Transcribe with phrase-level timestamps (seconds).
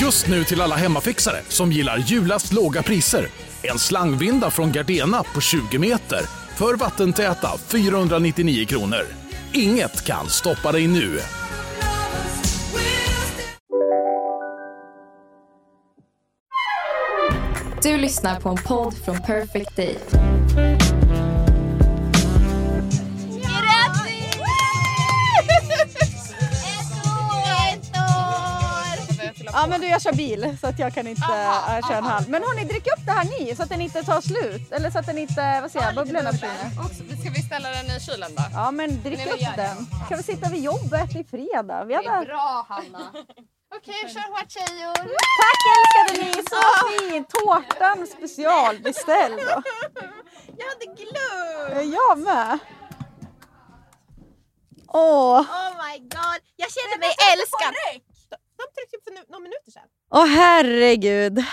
[0.00, 3.26] Just nu till alla hemmafixare som gillar julast låga priser.
[3.62, 6.20] En slangvinda från Gardena på 20 meter
[6.56, 9.02] för vattentäta 499 kronor.
[9.52, 11.18] Inget kan stoppa dig nu.
[17.82, 19.98] Du lyssnar på en podd från Perfect Day.
[29.54, 32.28] Ja men du jag kör bil så att jag kan inte äh, köra en halv.
[32.28, 34.72] Men hörni drick upp det här ni så att den inte tar slut.
[34.72, 36.70] Eller så att den inte, vad säger jag, bubblorna försvinner.
[37.20, 38.42] Ska vi ställa den i kylen då?
[38.52, 39.62] Ja men drick Nej, upp gör det.
[39.62, 39.86] den.
[40.08, 41.84] Kan vi sitta vid jobbet i fredag?
[41.84, 42.26] Vi Det är hade...
[42.26, 43.12] bra Hanna.
[43.76, 44.94] Okej, kör hårt tjejor.
[45.40, 47.28] Tack älskade ni, så fint!
[47.30, 49.40] Tårtan specialbeställd.
[50.58, 51.94] Jag hade glömt.
[51.94, 52.58] Jag med.
[54.88, 57.74] Åh, Oh my god, jag känner mig älskad.
[58.56, 59.88] De tryckte upp för nu- några minuter sedan.
[60.10, 61.44] Åh herregud.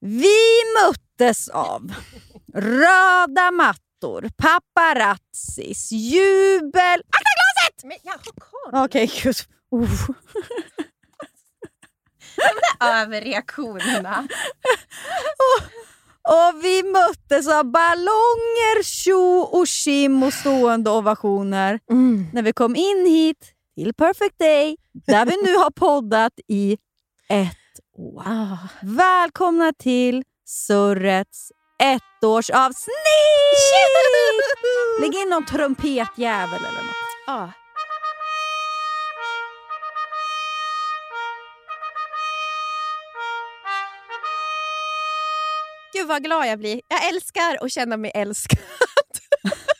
[0.00, 1.94] Vi möttes av
[2.54, 7.00] röda mattor, paparazzis, jubel...
[7.00, 7.84] Akta glaset!
[7.84, 8.18] Men jag har
[8.72, 8.84] koll.
[8.84, 9.36] Okej, gud.
[9.70, 10.08] Oh.
[12.80, 14.28] Överreaktionerna.
[16.28, 21.80] Och vi möttes av ballonger, tjo och tjim och stående ovationer
[22.32, 26.76] när vi kom in hit till Perfect Day, där vi nu har poddat i
[27.28, 27.56] ett
[27.98, 28.24] år.
[28.82, 32.94] Välkomna till Surrets ettårsavsnitt!
[35.00, 37.26] Lägg in någon trumpetjävel eller något.
[37.26, 37.48] Ah.
[45.92, 46.80] Gud vad glad jag blir.
[46.88, 48.58] Jag älskar att känna mig älskad.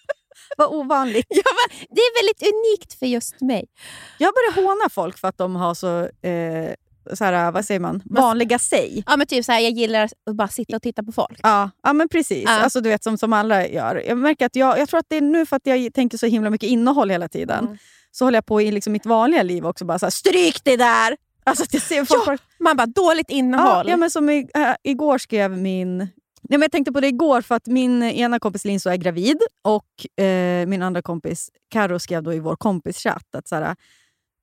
[0.68, 1.26] Vad ovanligt.
[1.28, 3.66] Ja, men det är väldigt unikt för just mig.
[4.18, 6.74] Jag börjar håna folk för att de har så, eh,
[7.14, 9.04] så här, vad säger man, vanliga sig.
[9.06, 11.40] Ja, men typ så här, jag gillar att bara sitta och titta på folk.
[11.42, 12.44] Ja, ja men precis.
[12.46, 12.50] Ja.
[12.60, 14.02] Alltså, du vet, som, som alla gör.
[14.06, 16.26] Jag märker att jag, jag tror att det är nu för att jag tänker så
[16.26, 17.64] himla mycket innehåll hela tiden.
[17.64, 17.78] Mm.
[18.10, 20.76] Så håller jag på i liksom mitt vanliga liv också bara så här, stryk det
[20.76, 21.16] där!
[21.44, 23.88] Alltså jag ser folk Ja, Man bara, dåligt ja, innehåll.
[23.88, 26.08] ja, men som i, äh, igår skrev min...
[26.48, 29.38] Nej, men jag tänkte på det igår för att min ena kompis Linso är gravid
[29.62, 33.76] och eh, min andra kompis Karo skrev då i vår kompischatt att så här,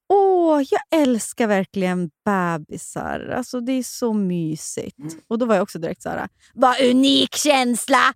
[0.10, 3.34] Åh, jag älskar verkligen bebisar.
[3.38, 4.98] Alltså, det är så mysigt.
[5.28, 8.14] Och då var jag också direkt så här, vad unik känsla!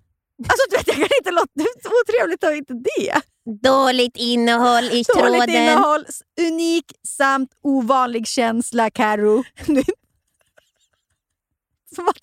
[0.48, 1.50] Alltså du vet, jag kan inte låta...
[1.56, 1.68] Hur
[2.04, 3.22] otrevligt är inte det?
[3.62, 6.06] Dåligt innehåll i Dåligt innehåll,
[6.42, 9.44] unik samt ovanlig känsla, Karo.
[11.96, 12.18] Som att-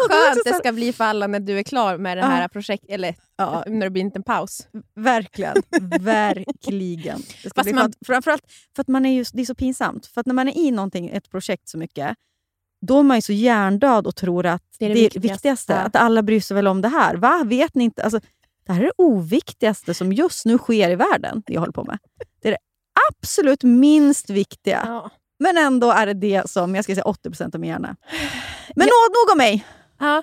[0.00, 2.90] Vad skönt det ska bli för alla när du är klar med det här projektet.
[2.90, 4.66] Eller Ja, när det blir en liten paus.
[4.94, 5.54] verkligen.
[6.00, 7.18] verkligen.
[7.42, 8.42] Det ska Fast bli man- för att, framförallt
[8.76, 10.06] för att man är just, det är så pinsamt.
[10.06, 12.16] För att när man är i någonting, ett projekt så mycket,
[12.86, 15.28] då är man ju så hjärndöd och tror att Det är det det viktigaste.
[15.34, 15.78] viktigaste.
[15.80, 17.14] Att alla bryr sig väl om det här.
[17.16, 17.42] Va?
[17.46, 18.02] Vet ni inte?
[18.02, 18.20] Alltså,
[18.66, 21.84] det här är det oviktigaste som just nu sker i världen, det jag håller på
[21.84, 21.98] med.
[22.42, 22.58] Det är det
[23.10, 24.82] absolut minst viktiga.
[24.86, 25.10] Ja.
[25.38, 27.96] Men ändå är det det som jag ska säga 80% av min hjärna.
[28.76, 29.66] Men nog, nog om mig.
[30.02, 30.22] Ja.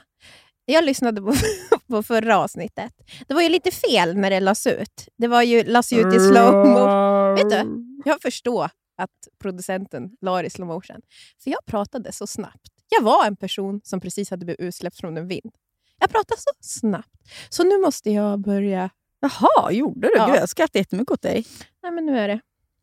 [0.65, 1.33] Jag lyssnade på,
[1.89, 2.93] på förra avsnittet.
[3.27, 5.07] Det var ju lite fel när det lades ut.
[5.17, 7.35] Det var ju, lades ut i slow motion.
[7.35, 9.09] Vet du, jag förstår att
[9.41, 11.01] producenten la det i slow motion.
[11.43, 12.67] För jag pratade så snabbt.
[12.89, 15.51] Jag var en person som precis hade blivit utsläppt från en vind.
[15.99, 17.09] Jag pratade så snabbt.
[17.49, 18.89] Så nu måste jag börja...
[19.19, 20.13] Jaha, gjorde du?
[20.15, 20.25] Ja.
[20.25, 21.45] Gud, jag skrattar jättemycket åt dig.
[21.83, 22.39] Nej, men nu är det.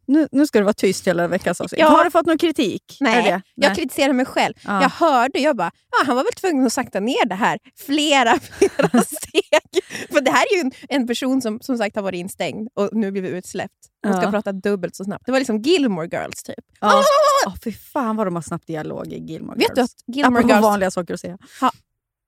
[0.06, 1.80] Nu, nu ska du vara tyst hela veckans avsnitt.
[1.80, 1.88] Ja.
[1.88, 2.96] Har du fått någon kritik?
[3.00, 4.54] Nej, jag kritiserar mig själv.
[4.64, 4.82] Ja.
[4.82, 8.38] Jag hörde, jag bara, ja, han var väl tvungen att sakta ner det här flera,
[8.58, 9.84] flera steg.
[10.10, 12.88] För det här är ju en, en person som som sagt har varit instängd och
[12.92, 13.72] nu blivit utsläppt.
[14.06, 15.26] Hon ska prata dubbelt så snabbt.
[15.26, 16.64] Det var liksom Gilmore Girls typ.
[16.80, 17.02] Ja.
[17.46, 19.94] Oh, fy fan vad de har snabbt dialog i Gilmore Vet du Girls.
[19.94, 21.38] att Gilmore Apropå Girls, vanliga saker att säga.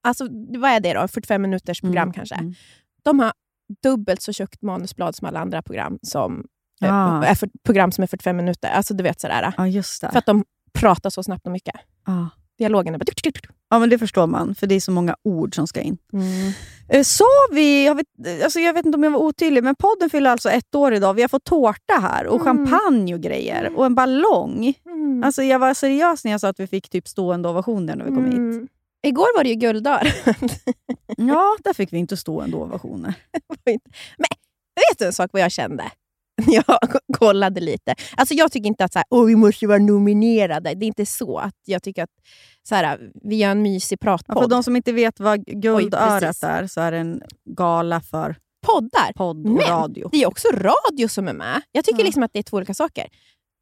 [0.02, 0.28] alltså,
[0.58, 1.08] vad är det då?
[1.08, 2.34] 45 minuters program Mm, kanske.
[2.34, 2.54] mm.
[3.02, 3.32] De har
[3.82, 6.46] dubbelt så tjockt manusblad som alla andra program som,
[6.80, 7.24] Ah.
[7.24, 8.68] är för, program som är 45 minuter.
[8.68, 9.52] Alltså du vet sådär.
[9.56, 10.10] Ja, just det.
[10.10, 11.74] För att de pratar så snabbt och mycket.
[12.06, 12.28] Ja.
[12.58, 13.04] Dialogen är bara...
[13.70, 15.98] Ja, men det förstår man, för det är så många ord som ska in.
[16.12, 16.52] Mm.
[16.88, 18.06] Eh, Sa vi, jag vet,
[18.44, 21.14] alltså jag vet inte om jag var otydlig, men podden fyller alltså ett år idag.
[21.14, 22.44] Vi har fått tårta här och Mm.
[22.66, 24.74] champagne och grejer och en ballong.
[24.86, 25.24] Mm.
[25.24, 28.10] Alltså jag var seriös när jag sa att vi fick typ stående ovationer när vi
[28.10, 28.34] kom hit.
[28.34, 28.68] Mm.
[29.06, 30.14] Igår var det ju gulddagar.
[31.16, 33.14] Ja, där fick vi inte stående ovationer.
[33.64, 35.84] Vet du en sak vad jag kände?
[36.66, 36.78] Jag
[37.18, 37.94] kollade lite.
[38.16, 40.74] Alltså jag tycker inte att så här, Åh, vi måste vara nominerade.
[40.74, 41.38] Det är inte så.
[41.38, 42.10] att Jag tycker att
[42.68, 44.42] så här, vi gör en mysig Ja, pratpodd.
[44.42, 47.22] för de som inte vet vad Guldörat är, så är det en
[47.56, 48.36] gala för
[48.66, 49.12] Poddar.
[49.16, 50.08] podd och Men radio.
[50.12, 51.62] Det är också radio som är med.
[51.72, 52.04] Jag tycker Ja.
[52.04, 53.06] liksom att det är två olika saker.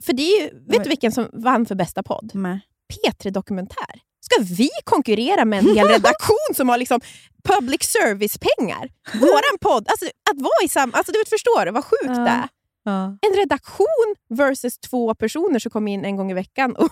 [0.05, 2.35] För det är ju, vet Men- du vilken som vann för bästa podd?
[2.35, 2.61] Med.
[2.95, 4.01] P3 Dokumentär.
[4.21, 7.01] Ska vi konkurrera med en hel redaktion som har liksom
[7.45, 8.89] public service-pengar?
[9.15, 10.93] Våran podd, alltså att vara i samma...
[10.93, 12.13] Alltså du vet, förstår du vad sjukt Ja.
[12.13, 12.49] det är?
[12.87, 13.19] Ja.
[13.21, 16.77] En redaktion versus två personer som kommer in en gång i veckan.
[16.77, 16.91] Och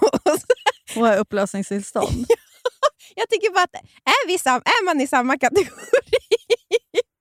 [0.97, 2.27] Och har upplösningstillstånd.
[3.15, 3.75] jag tycker bara att
[4.05, 5.71] är, vi sam, är man i samma kategori...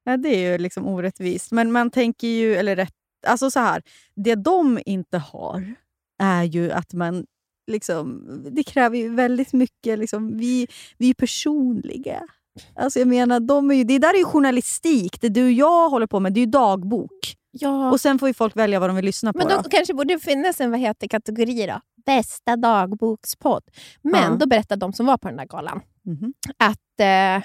[0.05, 1.51] Ja, det är ju liksom orättvist.
[1.51, 2.93] Men man tänker ju, eller rätt,
[3.27, 3.81] alltså så här,
[4.15, 5.75] det de inte har
[6.19, 7.25] är ju att man
[7.71, 10.67] liksom, det kräver ju väldigt mycket, liksom, vi,
[10.97, 12.27] vi är personliga.
[12.75, 15.21] Alltså jag menar, de är ju, det där är ju journalistik.
[15.21, 17.35] Det du och jag håller på med det är ju dagbok.
[17.55, 17.91] Ja.
[17.91, 19.37] Och Sen får ju folk välja vad de vill lyssna på.
[19.39, 19.69] Men då då.
[19.69, 21.81] kanske borde finnas en vad heter, kategori då?
[22.05, 23.63] Bästa dagbokspodd.
[24.01, 24.37] Men Ja.
[24.39, 26.33] då berättade de som var på den där galan Mhm.
[26.57, 27.43] att eh,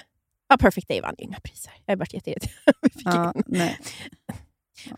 [0.49, 1.73] ja, Perfect Day vann inga priser.
[1.85, 2.53] Jag har varit jätteirriterad.
[3.05, 3.79] Ja, nej.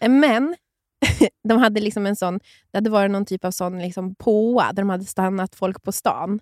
[0.10, 0.56] Men
[1.50, 2.40] de hade liksom en sån,
[2.72, 5.92] det hade varit någon typ av sån liksom påa där de hade stannat folk på
[5.92, 6.40] stan.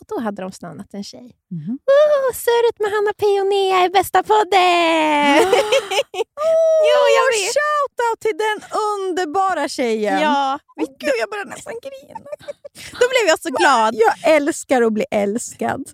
[0.00, 1.36] Och då hade de stannat en tjej.
[1.50, 1.78] Mhm.
[1.86, 5.52] Oh, surret med Hanna P och Nea är bästa podden!
[6.90, 7.54] jo, jag vet.
[7.56, 8.58] Shoutout till den
[9.58, 10.20] underbara tjejen!
[10.20, 12.20] Ja, Åh, Gud, jag börjar nästan grina.
[12.92, 13.94] då blev jag så glad.
[13.94, 15.84] Jag älskar att bli älskad.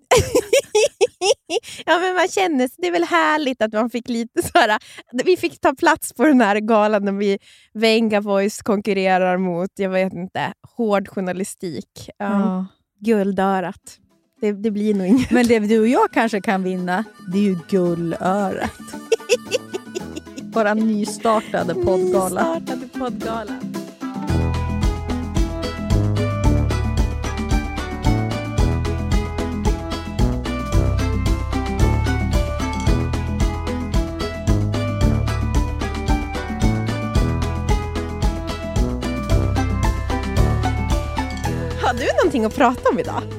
[1.87, 4.79] ja, men man känner sig, det är väl härligt att man fick lite så här,
[5.25, 7.39] vi fick ta plats på den här galan när vi
[7.75, 12.11] Venga Voice konkurrerar mot, jag vet inte, hård journalistik.
[12.19, 12.67] Ja,
[13.01, 13.99] Guldörat.
[14.41, 15.31] Det, det blir nog inget.
[15.31, 18.71] Men det du och jag kanske kan vinna, det är ju gullörat.
[20.55, 22.55] Våra nystartade poddgala.
[22.55, 23.53] Nystartade poddgala.
[41.83, 43.23] Har du någonting att prata om idag?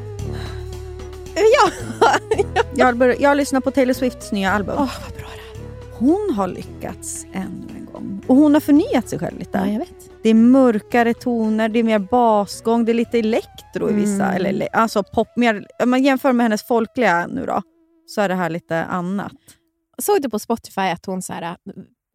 [1.36, 1.72] Ja.
[2.76, 4.76] Jag har, börjat, jag har lyssnat på Taylor Swifts nya album.
[4.80, 5.45] Åh, vad bra det
[6.00, 8.22] Hon har lyckats ännu en gång.
[8.28, 9.58] Och hon har förnyat sig själv lite.
[9.58, 10.24] Ja, jag vet.
[10.24, 14.26] Det är mörkare toner, det är mer basgång, det är lite elektro i vissa.
[14.32, 14.46] Mm.
[14.46, 17.62] Eller, alltså pop, mer, om man jämför med hennes folkliga nu då,
[18.06, 19.32] så är det här lite annat.
[19.98, 21.58] Såg du på Spotify att hon, så här,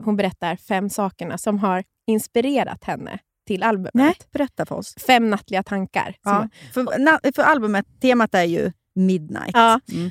[0.04, 3.94] hon berättar fem sakerna som har inspirerat henne till albumet?
[3.94, 4.94] Nej, berätta för oss.
[5.06, 6.16] Fem nattliga tankar.
[6.22, 6.48] Ja.
[6.74, 9.50] Som, För, na, för albumet, temat är ju Midnight.
[9.52, 9.80] ja.
[9.92, 10.10] Mm.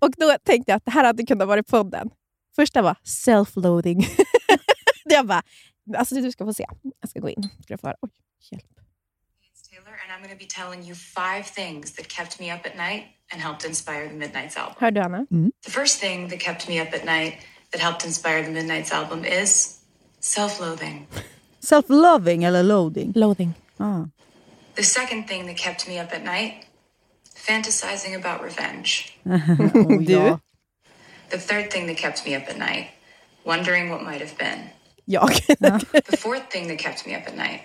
[0.00, 2.10] Och då tänkte jag att det här hade kunnat vara podden.
[2.56, 4.06] Första var self-loading.
[5.04, 5.42] jag bara,
[5.96, 6.66] alltså du ska få se.
[7.00, 7.48] Jag ska gå in.
[7.62, 7.96] Ska få höra.
[8.00, 8.10] Oj,
[8.50, 8.64] hjälp.
[8.64, 12.66] It's Taylor, and I'm going to be telling you five things that kept me up
[12.66, 14.74] at night and helped inspire the Midnight's album.
[14.78, 15.26] Hör du Anna?
[15.64, 17.34] The first thing that kept me up at night
[17.70, 19.78] that helped inspire the Midnight's album is
[20.20, 21.06] self loathing.
[21.60, 23.12] Self-loving eller loading?
[23.14, 23.54] Loathing.
[23.78, 24.04] Ah.
[24.74, 26.66] The second thing that kept me up at night,
[27.36, 29.16] fantasizing about revenge.
[29.26, 30.38] Oh, ja.
[31.32, 32.86] The third thing that kept me up at night,
[33.44, 34.58] wondering what might have been.
[35.06, 35.30] Jag.
[36.10, 37.60] The fourth thing that kept me up at night,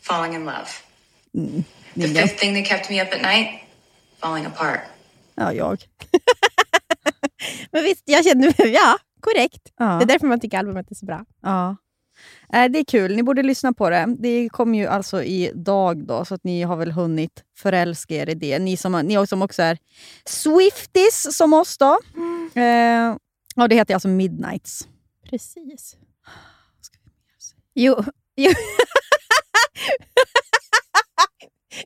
[0.00, 0.68] falling in love.
[1.32, 1.62] The
[1.94, 2.22] Ninja.
[2.22, 3.48] fifth thing that kept me up at night,
[4.20, 4.80] falling apart.
[5.36, 5.78] ja, jag.
[7.72, 9.72] Men visst, jag känner ja, korrekt.
[9.78, 9.84] Ja.
[9.84, 11.24] Det är därför man tycker albumet är så bra.
[11.42, 11.76] Ja.
[12.52, 14.06] Eh, Det är kul, ni borde lyssna på det.
[14.18, 18.34] Det kom ju alltså idag då, så att ni har väl hunnit förälska er i
[18.34, 18.58] det.
[18.58, 19.78] Ni som, ni som också är
[20.24, 21.98] Swifties som oss då.
[22.54, 23.16] Eh,
[23.56, 24.88] och det heter alltså Midnights.
[25.30, 25.96] Precis.
[27.74, 28.04] Jo.
[28.36, 28.52] jo.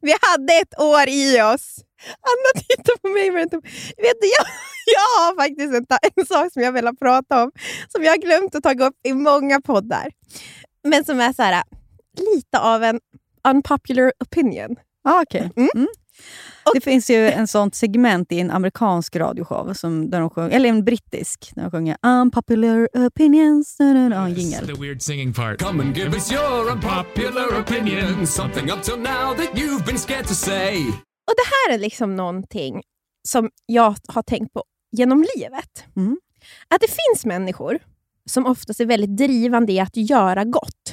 [0.00, 1.78] Vi hade ett år i oss.
[2.20, 3.62] Anna tittar på mig med en tum.
[3.96, 4.46] Vet du, jag,
[4.86, 7.52] jag har faktiskt en, en sak som jag vill prata om,
[7.88, 10.12] som jag har glömt att ta upp i många poddar.
[10.84, 11.62] Men som är så här,
[12.34, 13.00] lite av en
[13.48, 14.76] unpopular opinion.
[15.08, 15.48] Ah, okay.
[15.56, 15.68] Mm.
[15.74, 15.86] mm.
[16.74, 20.68] Det finns ju en sånt segment i en amerikansk radioshow, som, där de sjunger, eller
[20.68, 23.76] en brittisk, där de sjunger unpopular opinions.
[23.76, 24.66] Da.
[24.66, 25.62] The weird singing part.
[25.62, 28.26] Come and give us your unpopular opinion.
[28.26, 30.76] Something up till now that you've been scared to say.
[31.28, 32.82] Och det här är liksom någonting
[33.28, 35.84] som jag har tänkt på genom livet.
[35.96, 36.18] Mm.
[36.68, 37.78] Att det finns människor
[38.30, 40.92] som oftast är väldigt drivande i att göra gott.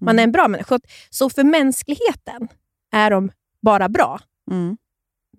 [0.00, 0.18] Man Mm.
[0.18, 0.80] är en bra människa.
[1.10, 2.48] Så för mänskligheten
[2.92, 3.30] är de
[3.64, 4.20] bara bra.
[4.50, 4.76] Mm.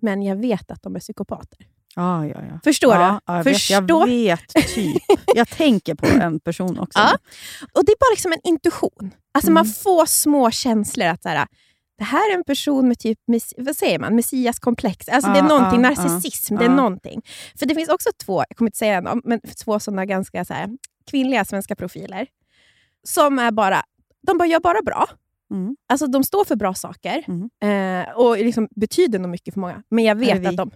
[0.00, 1.58] Men jag vet att de är psykopater.
[1.94, 2.60] Ja, ja, ja.
[2.64, 3.32] Förstår ja, du?
[3.32, 5.02] Ja, jag, vet, jag vet, typ.
[5.34, 6.98] Jag tänker på en person också.
[6.98, 7.18] Ja.
[7.72, 9.10] Och Det är bara liksom en intuition.
[9.34, 9.74] Alltså Man Mm.
[9.74, 11.46] får små känslor att så här,
[11.98, 13.18] det här är en person med typ,
[13.56, 15.08] vad säger man, messiaskomplex.
[15.08, 16.56] Alltså det är någonting, narcissism.
[16.56, 17.22] Det är någonting.
[17.58, 20.54] För det finns också två, jag kommer inte säga dem, men två sådana ganska så
[20.54, 20.68] här,
[21.10, 22.26] kvinnliga svenska profiler.
[23.06, 23.82] Som är bara,
[24.26, 25.06] de bara gör bara bra.
[25.50, 25.76] Mm.
[25.88, 27.50] Alltså de står för bra saker Mm.
[28.08, 29.82] eh, och liksom betyder nog mycket för många.
[29.88, 30.70] Men jag vet att de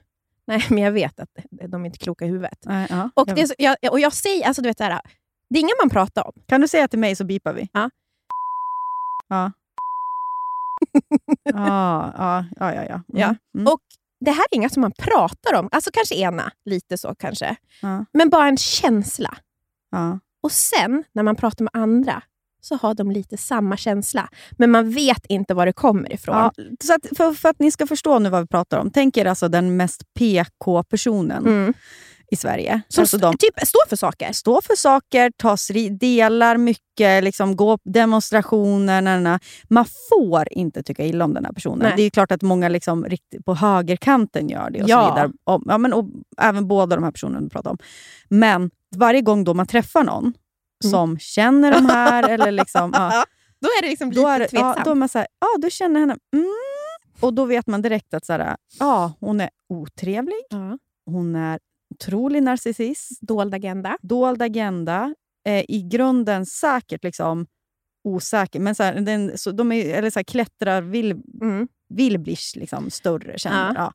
[0.46, 1.28] Nej, men jag vet att
[1.68, 2.58] de är inte kloka i huvudet.
[2.64, 5.00] Nej, ja, Och, jag det så, jag, och jag säger, alltså du vet så här,
[5.50, 6.32] det är ingen man pratar om.
[6.46, 7.68] Kan du säga till mig så bipar vi?
[7.72, 7.90] Ja.
[9.28, 9.52] Ja.
[11.44, 12.94] ja, ja, ja, ja.
[12.94, 13.02] Mm.
[13.08, 13.34] Ja.
[13.54, 13.72] Mm.
[13.72, 13.80] Och
[14.20, 15.68] det här är inget som man pratar om.
[15.72, 17.56] Alltså kanske ena, lite så kanske.
[17.82, 18.04] Ja.
[18.12, 19.36] Men bara en känsla.
[19.90, 20.18] ja.
[20.42, 22.22] Och sen när man pratar med andra
[22.60, 24.28] så har de lite samma känsla.
[24.52, 26.36] Men man vet inte var det kommer ifrån.
[26.36, 26.52] Ja,
[26.84, 28.90] så att, för, för att ni ska förstå nu vad vi pratar om.
[28.90, 31.74] Tänk er alltså den mest PK-personen Mm.
[32.30, 32.80] i Sverige.
[32.88, 34.32] Som alltså de typ står för saker.
[34.32, 39.02] står för saker, strid, delar mycket, liksom, går på demonstrationer.
[39.02, 39.38] na, na.
[39.68, 41.78] Man får inte tycka illa om den här personen.
[41.78, 41.92] Nej.
[41.96, 43.06] Det är klart att många liksom,
[43.44, 44.82] på högerkanten gör det.
[44.82, 45.06] Och Ja.
[45.08, 45.32] så vidare.
[45.44, 46.04] Och, ja, men, och,
[46.38, 47.78] även båda de här personerna du pratar om.
[48.28, 50.32] Men varje gång då man träffar någon.
[50.84, 53.25] Som känner de här, eller liksom, ja,
[53.60, 54.84] Då är det liksom lite då är, det- ja, tveksamt.
[54.84, 56.16] då är man såhär, ja du känner henne.
[56.34, 56.46] Mm.
[57.20, 60.78] Och då vet man direkt att såhär, ja, hon är otrevlig, Ja.
[61.06, 61.58] hon är
[61.94, 63.99] otrolig narcissist, Dold agenda.
[64.02, 65.14] dold agenda,
[65.46, 67.46] eh, i grunden säkert liksom
[68.04, 71.10] osäker, men så här, den, så de är, eller så här, klättrar vill,
[71.42, 71.68] Mm.
[71.88, 73.72] vill bli liksom större, känner Ja.
[73.76, 73.92] ja.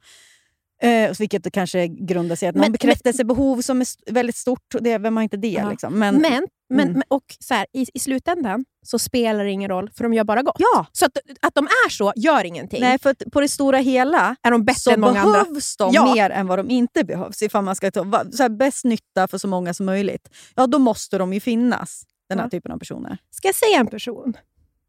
[0.82, 4.76] Eh, vilket kanske grundar sig i att Men- någon bekräftelsebehov som är väldigt stort.
[4.76, 5.48] och Det, vem har inte det?
[5.48, 5.70] Ja.
[5.70, 6.00] Liksom.
[6.00, 6.94] Men, Men, Mm.
[6.94, 10.24] men och så här, i, i slutändan så spelar det ingen roll, för de gör
[10.24, 10.56] bara gott.
[10.60, 12.82] ja, Så att, att de är så gör ingenting.
[12.82, 15.44] nej, för på det stora hela är de bättre så än många andra?
[15.44, 16.14] behövs de Ja.
[16.14, 17.42] mer än vad de inte behövs.
[17.42, 20.30] Ifall man ska ta så här, bäst nytta för så många som möjligt.
[20.56, 22.50] Ja, då måste de ju finnas, den här Ja.
[22.50, 23.18] typen av personer.
[23.32, 24.34] Ska jag säga en person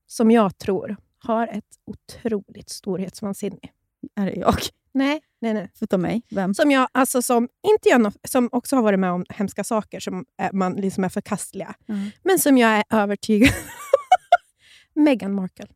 [0.07, 3.59] som jag tror har ett otroligt storhetsvansinne?
[4.17, 4.57] Är det jag?
[4.97, 5.71] Nej, nej, nej.
[5.81, 6.23] Utav mig?
[6.31, 6.55] Vem?
[6.55, 10.25] Som, jag, alltså, som, inte gör som också har varit med om hemska saker som
[10.39, 11.75] är, man liksom är förkastliga.
[11.89, 12.11] Mm.
[12.25, 13.51] Men som jag är övertygad
[14.95, 15.67] Meghan Markle.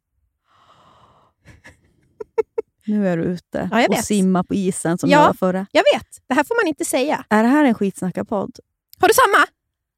[2.86, 4.04] Nu är du ute Ja, och vet.
[4.04, 5.18] simmar på isen som Ja.
[5.20, 5.66] jag var förra.
[5.72, 7.24] Jag vet, det här får man inte säga.
[7.28, 8.58] Är det här en skitsnackarpodd?
[8.98, 9.46] Har du samma?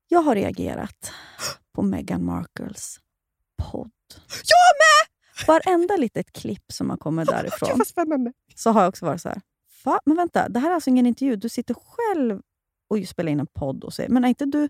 [0.09, 1.13] Jag har reagerat
[1.75, 2.97] på Meghan Markles
[3.63, 3.91] podd.
[4.29, 5.12] Jag med!
[5.47, 8.33] Varenda litet klipp som har kommit därifrån spännande.
[8.55, 9.41] så har jag också varit så här.
[9.85, 10.01] Va?
[10.05, 11.37] Men vänta, det här är alltså ingen intervju.
[11.37, 12.41] Du sitter själv
[12.91, 14.69] och spelar in en podd och säger, men är inte du...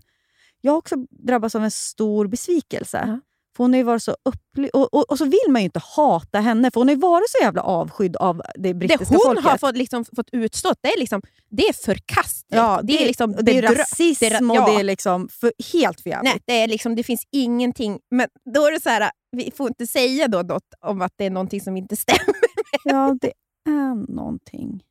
[0.61, 3.03] Jag har också drabbats av en stor besvikelse.
[3.07, 3.19] Ja.
[3.55, 6.39] För hon har varit så upply- och, och, och så vill man ju inte hata
[6.39, 9.43] henne, för hon har varit så jävla avskydd av det Det brittiska hon folket.
[9.43, 12.55] har fått, liksom, fått utstå, det är, liksom, det är förkastligt.
[12.55, 14.65] Ja, det, är liksom det är rasism det är och ja.
[14.73, 16.33] det är liksom för, helt för jävligt.
[16.33, 17.99] Nej, det, är liksom, det finns ingenting.
[18.11, 21.25] Men då är det så här, vi får inte säga då något om att det
[21.25, 22.35] är någonting som inte stämmer.
[22.83, 23.33] Ja, det
[23.69, 24.83] är någonting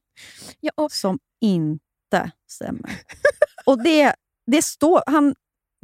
[0.61, 2.91] Ja, och, som inte stämmer.
[3.67, 4.15] Och det,
[4.47, 5.03] det står...
[5.07, 5.35] Han,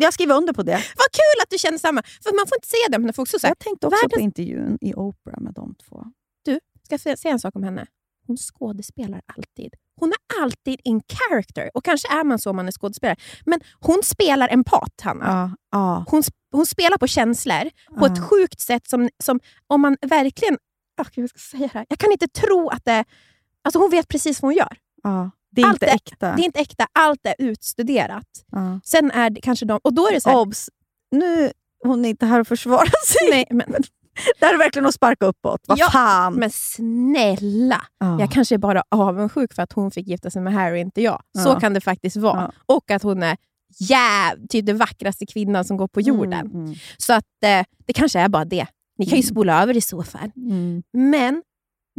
[0.07, 0.73] jag skriver under på det.
[0.97, 2.03] vad kul att du känner samma.
[2.23, 3.39] För man får inte säga det om folk så.
[3.43, 6.05] här, Jag tänkte också på världens- intervjun i Oprah med de två.
[6.85, 7.87] Ska jag säga en sak om henne?
[8.27, 9.75] Hon skådespelar alltid.
[10.01, 11.71] Hon är alltid in character.
[11.75, 13.17] Och kanske är man så om man är skådespelare.
[13.47, 15.25] Men hon spelar empat, Hanna.
[15.71, 19.97] Ja, ja, Hon, hon spelar på känslor på ett sjukt sätt som, som om man
[20.01, 20.55] verkligen...
[20.55, 20.59] Oh,
[20.97, 21.87] vad ska jag säga det här?
[21.89, 23.05] Jag kan inte tro att det...
[23.65, 24.77] Alltså hon vet precis vad hon gör.
[25.03, 25.31] ja.
[25.51, 26.33] Det är Allt inte är- äkta.
[26.37, 28.27] Det är inte äkta, allt är utstuderat.
[28.53, 28.81] ja.
[28.85, 29.81] Sen är det kanske de...
[29.85, 30.71] Och då är det så här, Obs!
[31.11, 31.51] Nu
[31.85, 33.31] hon är inte här att försvara sig.
[33.31, 33.67] nej, men,
[34.41, 35.61] Det här är verkligen att sparka uppåt.
[35.67, 36.35] Vad Ja, fan!
[36.35, 37.83] men snälla!
[37.99, 38.21] Ja.
[38.21, 41.23] Jag kanske är bara avundsjuk för att hon fick gifta sig med Harry, inte jag.
[41.39, 41.61] Så Ja.
[41.61, 42.53] kan det faktiskt vara.
[42.67, 43.37] Och att hon är
[43.81, 46.47] jäv, typ den vackraste kvinnan som går på jorden.
[46.47, 48.67] Mm, mm, Så att eh, det kanske är bara det.
[48.99, 49.31] Ni kan ju Mm.
[49.35, 50.31] spola över i så fall.
[50.37, 50.83] mm.
[50.93, 51.43] Men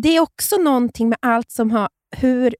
[0.01, 1.89] det är också någonting med allt som har...
[2.17, 2.55] hur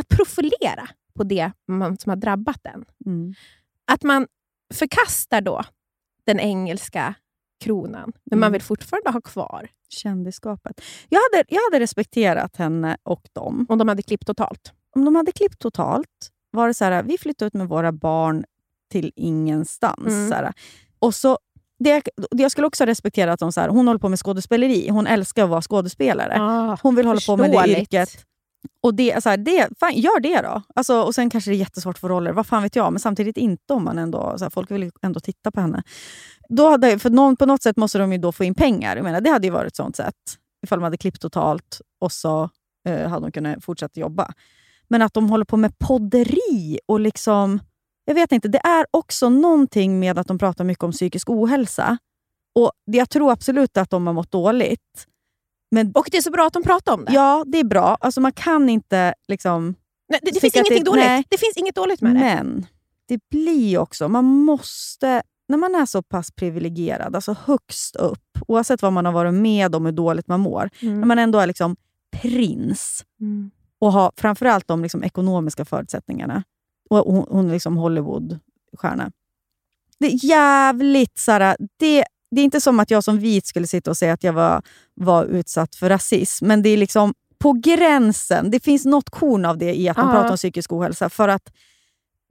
[0.00, 2.84] Att profilera på det man, som har drabbat en.
[3.06, 3.34] Mm.
[3.92, 4.26] Att man
[4.74, 5.62] förkastar då
[6.26, 7.14] den engelska
[7.64, 8.52] kronan, men man Mm.
[8.52, 9.68] vill fortfarande ha kvar.
[9.88, 10.80] Kändisskapet.
[11.08, 13.66] Jag hade, jag hade respekterat henne och dem.
[13.68, 14.72] Om de hade klippt totalt.
[14.96, 18.44] Om de hade klippt totalt, var det så här, vi flyttar ut med våra barn
[18.90, 20.06] till ingenstans.
[20.08, 20.28] Mm.
[20.28, 20.52] Så här.
[20.98, 21.38] Och så,
[21.78, 24.88] det, jag skulle också respektera att de, så här, hon håller på med skådespeleri.
[24.88, 26.36] Hon älskar att vara skådespelare.
[26.40, 28.26] Ah, Hon vill hålla på med det yrket
[28.82, 30.62] och det, så här, det, fan, gör det då.
[30.74, 32.92] Alltså, och Sen kanske det är jättesvårt att få roller, vad fan vet jag.
[32.92, 34.34] Men samtidigt inte om man ändå...
[34.38, 35.82] Så här, folk vill ju ändå titta på henne.
[36.48, 38.96] Då hade, för någon, på något sätt måste de ju då få in pengar.
[38.96, 40.14] Jag menar, det hade ju varit ett sånt sätt.
[40.62, 42.50] Ifall de hade klippt totalt och så
[42.88, 44.32] eh, hade de kunnat fortsätta jobba.
[44.88, 47.60] Men att de håller på med podderi och liksom...
[48.04, 51.98] Jag vet inte, det är också någonting med att de pratar mycket om psykisk ohälsa.
[52.54, 55.06] Och Jag tror absolut att de har mått dåligt.
[55.70, 57.12] Men, Och det är så bra att de pratar om det.
[57.12, 57.96] ja, det är bra.
[58.00, 59.14] Alltså man kan inte...
[59.28, 59.74] liksom
[60.08, 61.04] Nej, det, det finns det- dåligt.
[61.04, 61.24] nej.
[61.30, 62.18] Det finns inget dåligt med det.
[62.20, 62.66] Men
[63.08, 64.08] det blir också...
[64.08, 65.22] Man måste...
[65.48, 69.74] När man är så pass privilegierad, alltså högst upp, oavsett vad man har varit med
[69.74, 71.00] om hur dåligt man mår, Mm.
[71.00, 71.76] när man ändå är liksom
[72.12, 73.50] prins Mm.
[73.78, 76.42] och har framförallt de liksom ekonomiska förutsättningarna.
[76.90, 79.10] Och hon, hon är liksom Hollywoodstjärna.
[79.98, 81.18] Det är jävligt...
[81.18, 84.24] Såhär, det, det är inte som att jag som vit skulle sitta och säga att
[84.24, 84.62] jag var,
[84.94, 88.50] var utsatt för rasism, men det är liksom på gränsen.
[88.50, 90.12] Det finns något korn av det i att de Ja.
[90.12, 91.08] pratar om psykisk ohälsa.
[91.08, 91.52] För att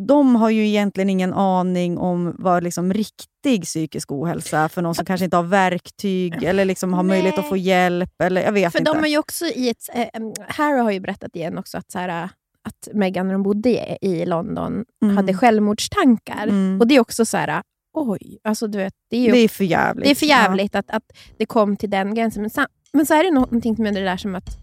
[0.07, 5.05] de har ju egentligen ingen aning om vad liksom riktig psykisk ohälsa för någon som
[5.05, 7.49] kanske inte har verktyg eller liksom har möjlighet att Nej.
[7.49, 8.21] få hjälp.
[8.21, 8.91] Eller jag vet För inte.
[8.93, 9.89] de är ju också i ett...
[9.93, 12.29] Eh, em, Harry har ju berättat igen också att, så här,
[12.63, 15.17] att Meghan när de bodde i, i London Mm.
[15.17, 16.43] hade självmordstankar.
[16.47, 16.79] Mm.
[16.81, 17.61] Och det är också så här,
[17.99, 20.05] oj, alltså du vet, det är ju det är för jävligt.
[20.05, 21.03] det är för jävligt att, att
[21.37, 22.41] det kom till den gränsen.
[22.41, 24.57] Men, men så är det någonting med det där som att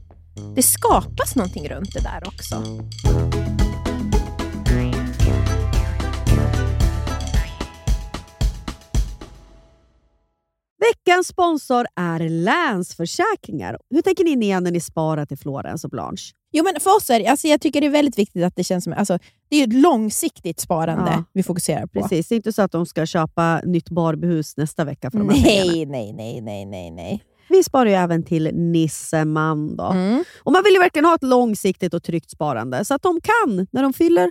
[0.54, 2.62] det skapas någonting runt det där också.
[10.90, 13.78] Veckans sponsor är Länsförsäkringar.
[13.90, 16.32] Hur tänker ni när ni sparar till Florens och Blanche?
[16.56, 18.64] Jo, men för oss är det, alltså jag tycker det är väldigt viktigt att det
[18.64, 18.92] känns som...
[18.92, 21.24] Alltså, det är ett långsiktigt sparande Ja.
[21.32, 22.00] vi fokuserar på.
[22.00, 25.28] Precis, det är inte så att de ska köpa nytt Barbiehus nästa vecka för de
[25.28, 25.42] här.
[25.42, 27.22] Nej, nej, nej, nej, nej, nej.
[27.48, 29.76] Vi sparar ju även till Nisseman.
[29.76, 29.84] Då.
[29.84, 30.24] Mm.
[30.42, 33.66] Och man vill ju verkligen ha ett långsiktigt och tryggt sparande så att de kan,
[33.70, 34.30] när de fyller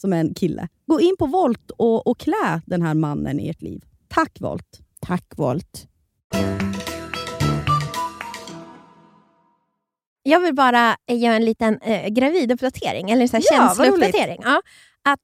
[0.00, 0.68] som är en kille.
[0.86, 3.84] Gå in på Volt och, och klä den här mannen i ert liv.
[4.08, 4.80] Tack Volt!
[5.00, 5.88] Tack Volt.
[10.22, 14.40] Jag vill bara eh, göra en liten eh, graviduppdatering, eller en sån här Ja, känslouppdatering.
[14.44, 14.62] Ja,
[15.04, 15.20] att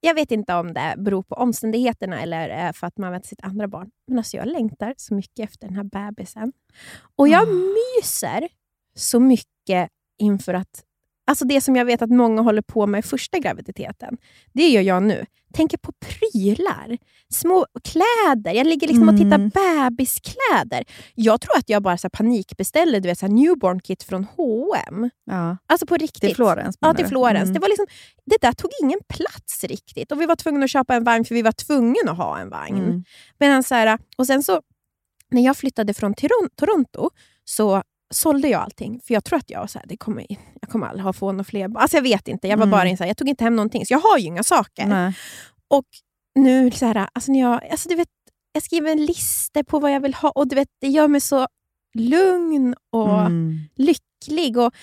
[0.00, 3.42] jag vet inte om det beror på omständigheterna eller eh, för att man väntar sitt
[3.42, 3.90] andra barn.
[4.06, 6.52] Men alltså jag längtar så mycket efter den här bebisen.
[7.16, 8.48] Och jag myser
[8.94, 10.84] så mycket inför att...
[11.28, 14.16] Alltså det som jag vet att många håller på med i första graviditeten,
[14.52, 15.26] det gör jag nu.
[15.54, 16.98] Tänker på prylar,
[17.32, 18.52] små kläder.
[18.52, 19.50] Jag ligger liksom och tittar Mm.
[19.54, 20.84] bebiskläder.
[21.14, 25.10] Jag tror att jag bara så panikbeställde du vet, så newborn kit från H&M.
[25.24, 26.20] Ja, Alltså på riktigt.
[26.20, 27.06] till Florens Ja, till?
[27.06, 27.42] Florens.
[27.42, 27.54] Mm.
[27.54, 27.86] Det, var liksom,
[28.26, 30.12] det där tog ingen plats riktigt.
[30.12, 32.50] Och Vi var tvungna att köpa en vagn för vi var tvungna att ha en
[32.50, 32.78] vagn.
[32.84, 33.04] Mm.
[33.38, 34.60] Men så här, och sen så,
[35.30, 37.10] när jag flyttade från Toron- Toronto
[37.44, 37.82] så
[38.14, 39.00] sålde jag allting.
[39.06, 40.26] För jag tror att jag var så här, det kommer,
[40.60, 41.70] jag kommer aldrig ha få några fler.
[41.78, 42.48] Alltså jag vet inte.
[42.48, 42.70] Jag var Mm.
[42.70, 43.86] bara så här, jag tog inte hem någonting.
[43.86, 44.86] Så jag har ju inga saker.
[44.86, 45.12] Nej.
[45.68, 45.84] Och
[46.34, 48.08] nu, så här, alltså när jag, alltså du vet,
[48.52, 51.20] jag skriver en lista på vad jag vill ha och du vet, det gör mig
[51.20, 51.46] så
[51.94, 53.58] lugn och Mm.
[53.76, 54.58] lycklig.
[54.58, 54.74] Och,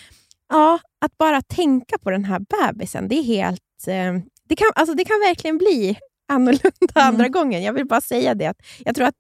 [0.50, 3.62] ja, att bara tänka på den här bebisen, det är helt...
[3.88, 4.14] Eh,
[4.50, 5.98] det, kan, alltså det kan verkligen bli
[6.34, 7.08] annorlunda Mm.
[7.08, 7.64] andra gången.
[7.64, 8.46] Jag vill bara säga det.
[8.48, 9.16] Att jag tror att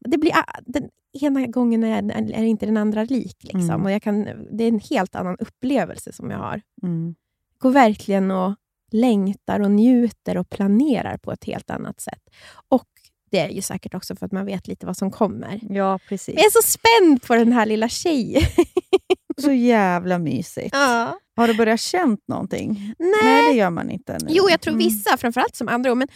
[0.00, 0.32] det blir,
[0.66, 0.88] den
[1.22, 3.36] ena gången är, är inte den andra lik.
[3.40, 3.70] Liksom.
[3.70, 3.84] Mm.
[3.84, 6.60] Och jag kan, det är en helt annan upplevelse som jag har.
[6.82, 7.14] Mm.
[7.58, 8.54] går verkligen och
[8.90, 12.22] längtar och njuter och planerar på ett helt annat sätt.
[12.68, 12.88] Och
[13.30, 15.60] det är ju säkert också för att man vet lite vad som kommer.
[15.70, 16.34] Ja, precis.
[16.34, 18.42] Jag är så spänd på den här lilla tjejen.
[19.38, 20.70] Så jävla mysigt.
[20.72, 21.18] Ja.
[21.36, 22.94] Har du börjat känt någonting?
[22.98, 23.12] Nej.
[23.24, 24.26] Nej, det gör man inte ännu.
[24.30, 24.86] Jo, jag tror Mm.
[24.86, 25.94] vissa, framförallt som andra.
[25.94, 26.08] Men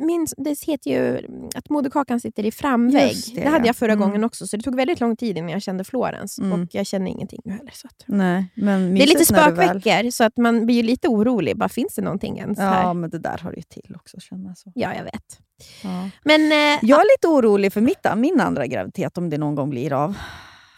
[0.00, 1.18] min, det heter ju
[1.54, 3.08] att moderkakan sitter i framvägg.
[3.12, 3.66] Just Det, det, hade ja.
[3.66, 4.04] jag förra Mm.
[4.08, 6.38] gången också, så det tog väldigt lång tid innan jag kände Florens.
[6.38, 6.52] Mm.
[6.62, 7.70] Och jag känner ingenting nu heller.
[7.74, 8.04] Så att.
[8.06, 11.56] Nej, men Det är lite du väl- spökveckor, så att man blir lite orolig.
[11.56, 12.82] Bara, finns det någonting ens här?
[12.82, 14.20] Ja, men det där har du ju till också.
[14.20, 14.72] Känna så.
[14.74, 15.40] Ja, jag vet.
[15.82, 16.08] Ja.
[16.24, 19.70] Men eh, Jag är lite orolig för mitt, min andra graviditet, om det någon gång
[19.70, 20.16] blir av.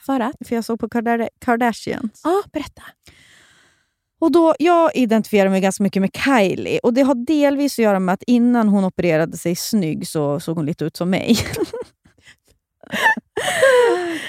[0.09, 0.37] för att?
[0.49, 2.21] För jag såg på Kardar- Kardashians.
[2.25, 2.83] Ja, berätta.
[4.21, 6.79] Och då, jag identifierar mig ganska mycket med Kylie.
[6.83, 10.57] Och Det har delvis att göra med att innan hon opererade sig snygg så såg
[10.57, 11.37] hon lite ut som mig.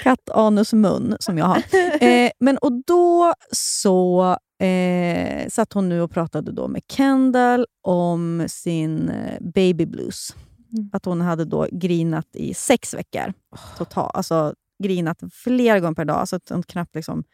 [0.02, 1.62] Katt, anus, mun som jag har.
[2.00, 8.44] Eh, men och Då så eh, satt hon nu och pratade då med Kendall om
[8.48, 10.34] sin eh, baby blues.
[10.72, 10.90] Mm.
[10.92, 13.32] Att hon hade då grinat i sex veckor.
[13.78, 16.28] Total, alltså grinat flera gånger per dag.
[16.28, 17.24] Så att hon knappt liksom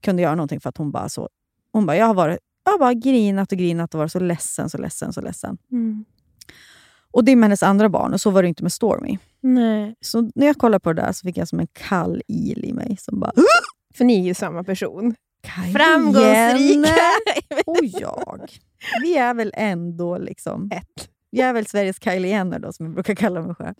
[0.00, 1.28] kunde göra någonting för att hon bara så...
[1.72, 4.70] Hon bara, jag har, varit, jag har bara grinat och grinat och varit så ledsen,
[4.70, 5.58] så ledsen, så ledsen.
[5.72, 6.04] Mm.
[7.10, 9.18] Och det är med hennes andra barn och så var det inte med Stormy.
[9.40, 9.94] Nej.
[10.00, 12.72] Så när jag kollade på det där så fick jag som en kall il i
[12.72, 13.32] mig som bara...
[13.94, 15.14] För ni är ju samma person.
[15.44, 16.94] Kylie Framgångsrika!
[17.66, 18.50] Och jag.
[19.02, 20.70] Vi är väl ändå liksom...
[20.72, 21.08] Ett.
[21.30, 23.74] Jag är väl Sveriges Kylie Jenner då, som jag brukar kalla mig själv.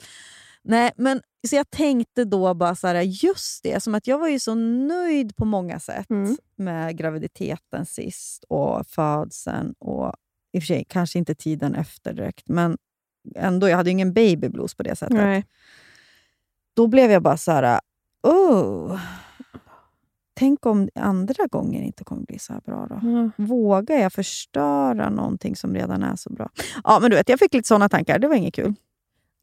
[0.64, 4.28] Nej, men så jag tänkte då bara så här, just det, som att jag var
[4.28, 6.36] ju så nöjd på många sätt Mm.
[6.56, 10.12] med graviditeten sist och födseln och
[10.52, 12.78] i och för sig kanske inte tiden efter direkt, men
[13.34, 15.16] ändå, jag hade ju ingen baby blues på det sättet.
[15.16, 15.44] Nej.
[16.74, 17.80] Då blev jag bara så här,
[18.22, 19.00] oh,
[20.34, 23.00] tänk om andra gånger inte kommer bli så här bra då.
[23.02, 23.30] Ja.
[23.44, 26.50] Vågar jag förstöra någonting som redan är så bra?
[26.84, 28.18] Ja, men du vet, jag fick lite såna tankar.
[28.18, 28.74] Det var inget kul.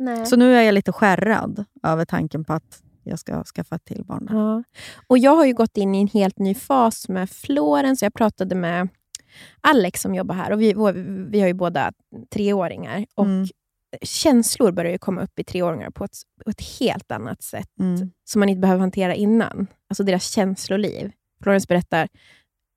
[0.01, 0.25] Nej.
[0.25, 4.03] Så nu är jag lite skärrad över tanken på att jag ska skaffa ett till
[4.05, 4.27] barn.
[4.31, 4.63] Ja.
[5.07, 8.01] Och jag har ju gått in i en helt ny fas med Florens.
[8.01, 8.87] Jag pratade med
[9.61, 10.51] Alex som jobbar här.
[10.51, 10.73] Och vi,
[11.29, 11.91] vi har ju båda
[12.33, 13.05] treåringar.
[13.15, 13.47] Och Mm.
[14.01, 18.11] Känslor börjar ju komma upp i treåringar på ett, på ett helt annat sätt Mm.
[18.23, 19.67] som man inte behöver hantera innan.
[19.89, 21.11] Alltså deras känsloliv.
[21.43, 22.07] Florens berättar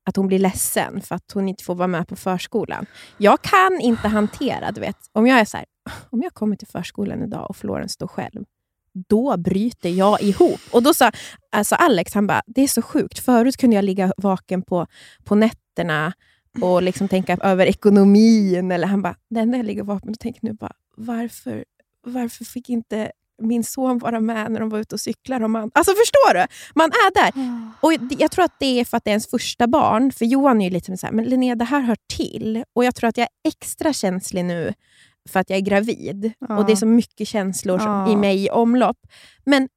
[0.09, 2.85] att hon blir ledsen för att hon inte får vara med på förskolan.
[3.17, 5.65] Jag kan inte hantera, du vet, om jag är så här,
[6.09, 8.45] om jag kommer till förskolan idag och Florens står själv,
[9.09, 10.59] då bryter jag ihop.
[10.71, 11.11] Och då sa
[11.51, 13.19] alltså Alex, han bara, det är så sjukt.
[13.19, 14.87] Förut kunde jag ligga vaken på,
[15.23, 16.13] på nätterna
[16.61, 18.71] och liksom tänka över ekonomin.
[18.71, 21.65] Eller han bara, det enda jag ligger vaken och tänker nu bara, varför,
[22.07, 25.43] varför fick inte min son vara med när de var ute och cyklar?
[25.43, 26.45] Och man, alltså förstår du?
[26.75, 27.31] Man är där.
[27.81, 30.11] Och det- Jag tror att det är för att det är ens första barn.
[30.11, 32.63] För Johan är ju lite så här, men Linnea, det här hör till.
[32.73, 34.73] Och jag tror att jag är extra känslig nu
[35.29, 36.31] för att jag är gravid.
[36.39, 36.57] Ja.
[36.57, 38.11] Och det är så mycket känslor som, Ja.
[38.11, 38.97] i mig i omlopp.
[39.45, 39.69] Men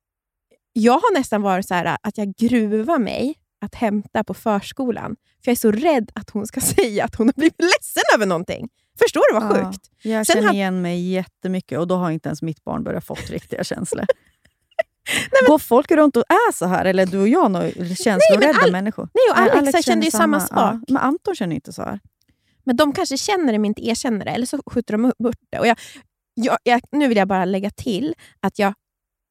[0.72, 5.16] jag har nästan varit så här att jag gruvar mig att hämta på förskolan.
[5.44, 8.26] För jag är så rädd att hon ska säga att hon har blivit ledsen över
[8.26, 8.68] någonting.
[8.98, 9.90] Förstår du vad Ja, sjukt?
[10.02, 13.30] Jag Sen känner igen mig jättemycket och då har inte ens mitt barn börjat fått
[13.30, 14.04] riktiga känslor.
[15.48, 16.84] Går folk runt och är så här?
[16.84, 19.08] Eller du och jag känslorädda Al- människor?
[19.14, 20.50] Nej, och Nej, Alex, kände ju samma, sak.
[20.58, 22.00] Ja, men Anton känner inte så här.
[22.68, 25.58] Men de kanske känner det men inte erkänner det, eller så skjuter de bort det.
[25.58, 25.78] Och jag,
[26.34, 28.74] jag, jag, nu vill jag bara lägga till att jag,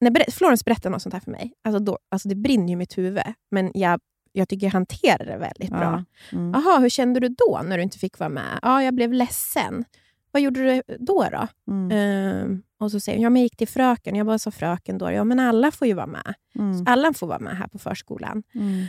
[0.02, 2.76] när Florence berättar något sånt här för mig, alltså då, alltså det brinner ju i
[2.76, 4.00] mitt huvud, men jag,
[4.32, 6.06] jag tycker jag hanterar det väldigt bra.
[6.32, 6.38] Ja.
[6.38, 6.52] Mm.
[6.54, 8.60] Jaha, hur kände du då när du inte fick vara med?
[8.62, 9.86] Ja, jag blev ledsen.
[10.32, 11.28] Vad gjorde du då?
[11.32, 11.48] då?
[11.72, 11.92] Mm.
[11.92, 14.16] Ehm, och så säger hon, ja, men jag gick till fröken.
[14.16, 15.12] Jag bara sa fröken då.
[15.12, 16.34] Ja, men alla får ju vara med.
[16.56, 16.84] Mm.
[16.88, 18.44] Alla får vara med här på förskolan.
[18.56, 18.86] Mm.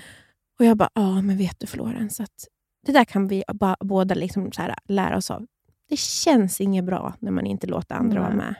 [0.59, 2.49] Och jag bara, ja men vet du Florens, att
[2.89, 5.47] det där kan vi ba, båda liksom så här, lära oss av.
[5.89, 8.23] Det känns inget bra när man inte låter andra Nej.
[8.23, 8.55] vara med.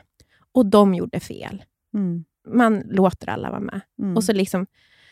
[0.51, 1.63] Och de gjorde fel.
[1.93, 2.25] Mm.
[2.47, 3.81] Man låter alla vara med.
[4.01, 4.17] Mm.
[4.17, 4.65] Och så liksom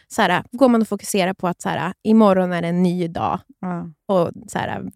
[0.07, 3.07] så här, går man och fokuserar på att så här, imorgon är det en ny
[3.07, 3.39] dag.
[3.59, 3.89] ja.
[4.05, 4.91] Och så här,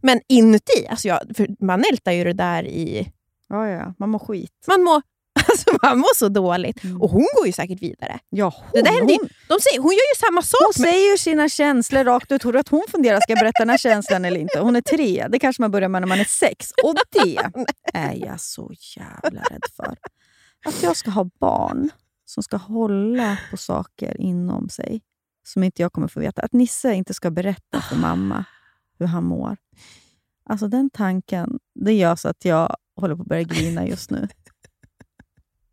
[0.00, 1.20] men inuti, alltså jag,
[1.60, 3.12] man ältar ju det där i...
[3.48, 4.64] Ja, ja, man mår skit.
[4.68, 5.02] Man mår
[5.50, 6.76] Alltså, man mår så dåligt.
[7.00, 8.18] Och hon går ju säkert vidare.
[8.30, 10.78] Ja, hon, Det där ju, hon, de säger, hon gör ju samma hon sak.
[10.78, 12.42] Med, säger ju sina känslor rakt ut.
[12.42, 14.60] Tror du att hon funderar, ska jag berätta den här känslan eller inte?
[14.60, 16.72] Hon är tre, det kanske man börjar med när man är sex.
[16.84, 17.38] Och det
[17.94, 19.96] är jag så jävla rädd för.
[20.66, 21.90] Att jag ska ha barn
[22.24, 25.00] som ska hålla på saker inom sig
[25.44, 26.42] som inte jag kommer få veta.
[26.42, 28.44] Att Nisse inte ska berätta för mamma
[28.98, 29.56] hur han mår.
[30.48, 34.28] Alltså den tanken, det gör så att jag håller på att börja grina just nu.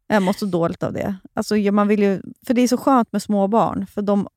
[0.07, 1.15] Jag mår så dåligt av det.
[1.33, 3.87] Alltså, man vill ju, för det är så skönt med små barn.
[3.87, 4.27] För de,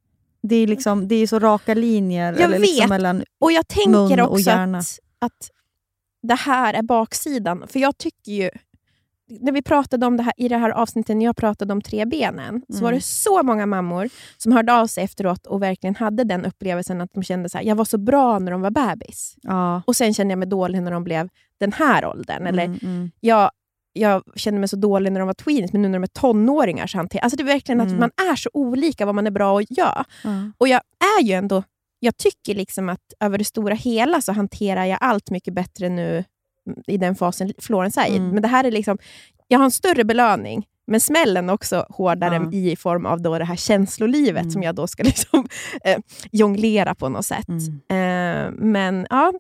[0.42, 2.88] det, är liksom, det är så raka linjer Jag eller liksom vet.
[2.88, 4.79] mellan och jag tänker mun och också hjärna.
[4.79, 5.50] att, att
[6.22, 7.64] det här är baksidan.
[7.68, 8.50] För jag tycker ju,
[9.40, 12.05] när vi pratade om det här i det här avsnittet, när jag pratade om tre
[12.05, 12.98] benen, så var Mm.
[12.98, 17.11] det så många mammor som hörde av sig efteråt och verkligen hade den upplevelsen att
[17.12, 19.37] de kände så här, jag var så bra när de var bebis.
[19.42, 19.83] Ja.
[19.87, 22.46] Och sen kände jag mig dålig när de blev den här åldern.
[22.46, 23.11] Eller Mm, mm.
[23.20, 23.50] jag,
[23.98, 26.87] jag kände mig så dålig när de var tweens, men nu när de är tonåringar
[26.87, 28.00] så hanterar alltså Det är verkligen att Mm.
[28.00, 30.04] man är så olika vad man är bra att göra.
[30.24, 30.30] Ja.
[30.59, 30.80] Och jag
[31.18, 31.62] är ju ändå...
[31.98, 36.24] Jag tycker liksom att över det stora hela så hanterar jag allt mycket bättre nu
[36.66, 38.16] mm, i den fasen Florence är i.
[38.16, 38.28] Mm.
[38.30, 38.98] Men det här är liksom...
[39.48, 42.52] Jag har en större belöning, men smällen också hårdare Ja.
[42.52, 44.50] i form av då det här känslolivet Mm.
[44.50, 45.48] som jag då ska liksom,
[45.85, 45.98] eh,
[46.32, 47.48] jonglera på något sätt.
[47.48, 48.46] Mm.
[48.46, 49.32] Eh, men ja,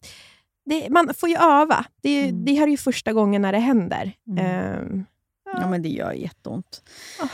[0.66, 1.84] det, man får ju öva.
[2.02, 2.44] Det, Mm.
[2.44, 4.12] det här är ju första gången när det händer.
[4.28, 4.38] Mm.
[4.46, 5.02] Eh,
[5.52, 6.82] Ja, men det gör jätteont.
[7.22, 7.28] Ah.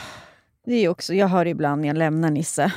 [0.66, 2.72] Det är också, jag hör ibland när jag lämnar Nisse,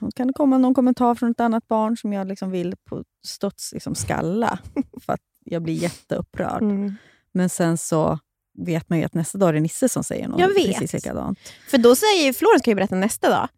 [0.00, 3.04] och kan det komma någon kommentar från ett annat barn som jag liksom vill på
[3.26, 4.58] studs liksom skalla,
[5.00, 6.62] för att jag blir jätteupprörd.
[6.62, 6.94] mm.
[7.32, 8.18] Men sen så
[8.58, 10.66] vet man ju att nästa dag är det Nisse som säger något Jag vet.
[10.66, 11.38] precis likadant.
[11.70, 13.48] För då säger Florence kan ju berätta nästa dag.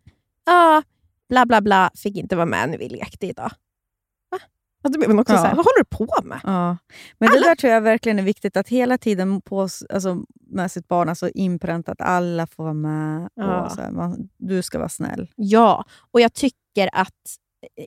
[0.46, 0.82] Ja,
[1.28, 3.50] bla bla bla, fick inte vara med när vi lekte idag.
[4.84, 5.38] Alltså, man också Ja.
[5.38, 6.40] så här, vad håller du på med?
[6.44, 6.76] Ja.
[7.18, 10.70] Men Alla- det där tror jag verkligen är viktigt, att hela tiden på, alltså, med
[10.70, 13.28] sitt barn alltså inpränta att alla får vara med.
[13.34, 13.70] Ja.
[13.74, 15.30] Så här, man, du ska vara snäll.
[15.36, 17.08] Ja, och jag tycker att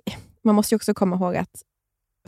[0.06, 1.62] eh, man måste också komma ihåg att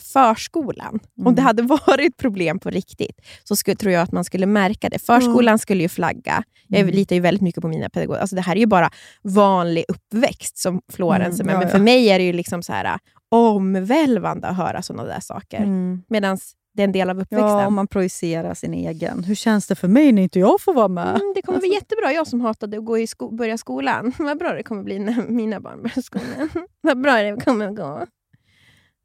[0.01, 1.35] förskolan, om Mm.
[1.35, 4.99] det hade varit problem på riktigt, så skulle, tror jag att man skulle märka det.
[4.99, 6.43] Förskolan skulle ju flagga.
[6.67, 6.93] Jag Mm.
[6.95, 8.19] litar ju väldigt mycket på mina pedagoger.
[8.19, 8.89] Alltså det här är ju bara
[9.23, 11.55] vanlig uppväxt som Florence Mm, med.
[11.55, 11.83] ja, Men för ja.
[11.83, 12.97] mig är det ju liksom så här
[13.29, 15.57] omvälvande att höra sådana där saker.
[15.57, 16.03] Mm.
[16.07, 16.37] Medan
[16.73, 17.49] det är en del av uppväxten.
[17.49, 19.23] Ja, om man projicerar sin egen.
[19.23, 21.15] Hur känns det för mig när inte jag får vara med?
[21.15, 22.11] Mm, det kommer bli jättebra.
[22.11, 24.13] Jag som hatade att gå i sko- börja skolan.
[24.19, 26.49] Vad bra det kommer bli när mina barn börjar skolan.
[26.81, 28.05] Vad bra det kommer gå.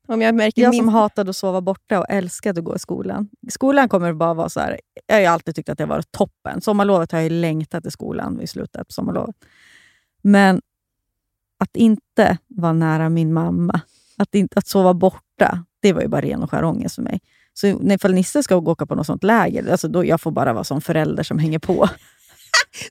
[0.08, 0.80] Om jag märker Jag min...
[0.80, 3.28] som hatade att sova borta och älskade att gå i skolan.
[3.50, 4.80] Skolan kommer bara vara så här.
[5.06, 6.60] Jag har alltid tyckt att det varit toppen.
[6.60, 9.36] Sommarlovet har jag ju längtat till skolan i slutet på sommarlovet.
[10.22, 10.60] Men
[11.58, 13.80] att inte vara nära min mamma,
[14.16, 17.20] att, inte, att sova borta, det var ju bara ren och skär ångest för mig.
[17.54, 20.52] Så när ifall Nisse ska åka på något sånt läger, alltså då jag får bara
[20.52, 21.88] vara som förälder som hänger på.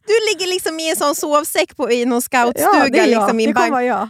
[0.07, 2.88] Du ligger liksom i en sån sovsäck på, i någon scoutstuga.
[2.91, 3.07] det är jag.
[3.07, 4.09] liksom, det kommer vara jag.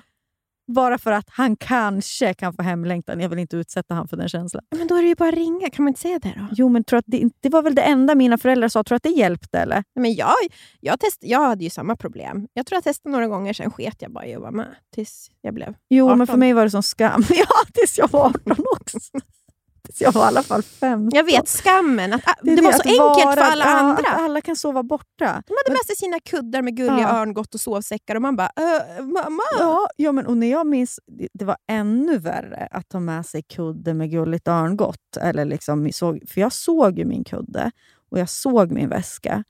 [0.73, 3.19] Bara för att han kanske kan få hemlängtan.
[3.19, 4.63] Jag vill inte utsätta han för den känslan.
[4.77, 5.69] Men då är det ju bara att ringa.
[5.69, 6.47] Kan man inte säga det då?
[6.51, 8.83] Jo, men tror att det, det var väl det enda mina föräldrar sa.
[8.83, 9.83] Tror att det hjälpte eller?
[9.95, 10.36] Men jag,
[10.79, 12.47] jag, test, jag hade ju samma problem.
[12.53, 14.75] Jag tror jag testade några gånger, sen sket jag bara i att vara med.
[14.93, 15.73] Tills jag blev...
[15.89, 16.17] Jo, 18.
[16.17, 17.23] men för mig var det som skam.
[17.29, 18.97] Ja, tills jag var 18 också.
[19.84, 21.10] tills jag var i alla fall 15.
[21.13, 22.13] Jag vet skammen.
[22.13, 24.08] Att, det, är var så enkelt vara- för alla ja, andra.
[24.10, 25.43] Att alla kan sova borta.
[25.48, 27.19] De hade med sig sina kuddar med gulliga Ja.
[27.22, 29.43] örngott och sovsäckar och man bara äh, “mamma”.
[29.60, 33.26] Ja, ja men, och när jag minns, det, det var ännu värre att ta med
[33.26, 35.17] sig kudde med gulligt örngott.
[35.22, 35.89] Eller liksom,
[36.28, 37.72] för jag såg ju min kudde
[38.12, 39.43] och jag såg min väska.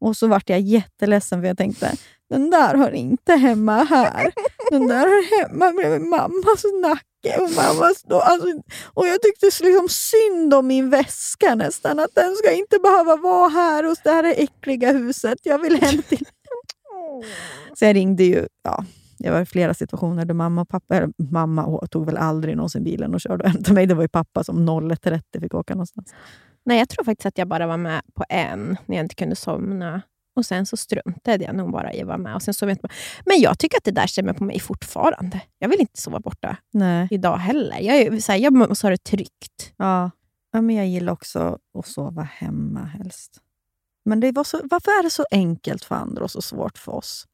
[0.00, 1.92] Och så vart jag jätteledsen för jag tänkte,
[2.30, 4.32] den där hör inte hemma här.
[4.70, 7.42] Den där hör hemma bredvid mammas nacke.
[7.42, 8.48] Och, mammas då, alltså,
[8.84, 11.98] och jag tyckte liksom synd om min väska nästan.
[11.98, 15.38] Att den ska inte behöva vara här hos det här äckliga huset.
[15.42, 16.26] Jag vill hem till...
[17.74, 18.84] Så jag ringde ju, ja,
[19.18, 23.14] det var flera situationer där mamma och pappa, eller mamma tog väl aldrig någonsin bilen
[23.14, 23.86] och körde och hämtade mig.
[23.86, 26.14] Det var ju pappa som 01.30 fick åka någonstans.
[26.64, 29.36] Nej, jag tror faktiskt att jag bara var med på en när jag inte kunde
[29.36, 30.02] somna.
[30.40, 32.34] Och Sen så struntade jag nog bara i att vara med.
[32.34, 32.92] Och sen sov jag inte med.
[33.26, 35.40] Men jag tycker att det där stämmer på mig fortfarande.
[35.58, 37.08] Jag vill inte sova borta Nej.
[37.10, 37.78] idag heller.
[37.80, 39.72] Jag, är, så här, jag måste ha det tryggt.
[39.76, 40.10] Ja.
[40.52, 43.40] ja, men jag gillar också att sova hemma helst.
[44.04, 46.92] Men det var så, varför är det så enkelt för andra och så svårt för
[46.92, 47.26] oss?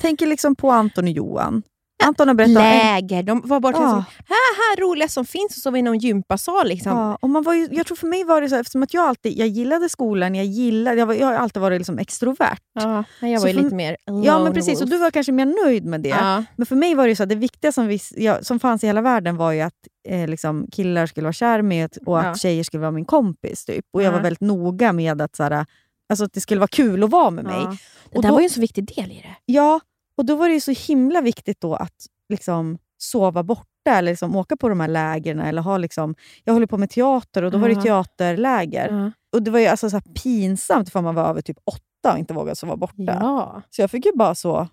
[0.00, 1.62] Tänker liksom på Anton och Johan.
[2.06, 2.54] Anton har berättat...
[2.54, 3.22] Läger.
[3.22, 3.78] De var borta.
[3.82, 4.04] Ja.
[4.28, 4.34] Ja.
[4.56, 5.56] Här, roliga som finns.
[5.56, 6.68] Och så var i någon gympasal.
[6.68, 6.92] Liksom.
[6.96, 9.04] Ja, och man var ju, jag tror för mig var det så, eftersom att jag
[9.08, 12.58] alltid jag gillade skolan, jag, gillade, jag, var, jag har alltid varit liksom extrovert.
[12.74, 14.80] Ja, jag var för- lite mer Ja, men precis.
[14.82, 16.08] Och du var kanske mer nöjd med det.
[16.08, 16.44] Ja.
[16.56, 18.86] Men för mig var det så att det viktiga som, vi, ja, som fanns i
[18.86, 19.74] hela världen var ju att
[20.08, 22.22] eh, liksom, killar skulle vara kär med och Ja.
[22.22, 23.64] att tjejer skulle vara min kompis.
[23.64, 23.84] Typ.
[23.92, 24.16] Och Jag Ja.
[24.16, 25.64] var väldigt noga med att så
[26.10, 27.60] alltså att det skulle vara kul att vara med mig.
[27.64, 27.76] Ja.
[28.10, 29.36] Det Och där då- var ju en så viktig del i det.
[29.46, 29.80] Ja,
[30.20, 34.36] och då var det ju så himla viktigt då att liksom sova borta eller liksom
[34.36, 35.40] åka på de här lägren.
[35.40, 38.88] Eller ha liksom, jag håller på med teater och då var det teaterläger.
[38.88, 39.12] Ja.
[39.32, 42.34] Och Det var ju alltså så pinsamt ifall man var över typ åtta och inte
[42.34, 42.94] vågade sova borta.
[43.20, 43.62] Ja.
[43.70, 44.68] Så jag fick ju bara så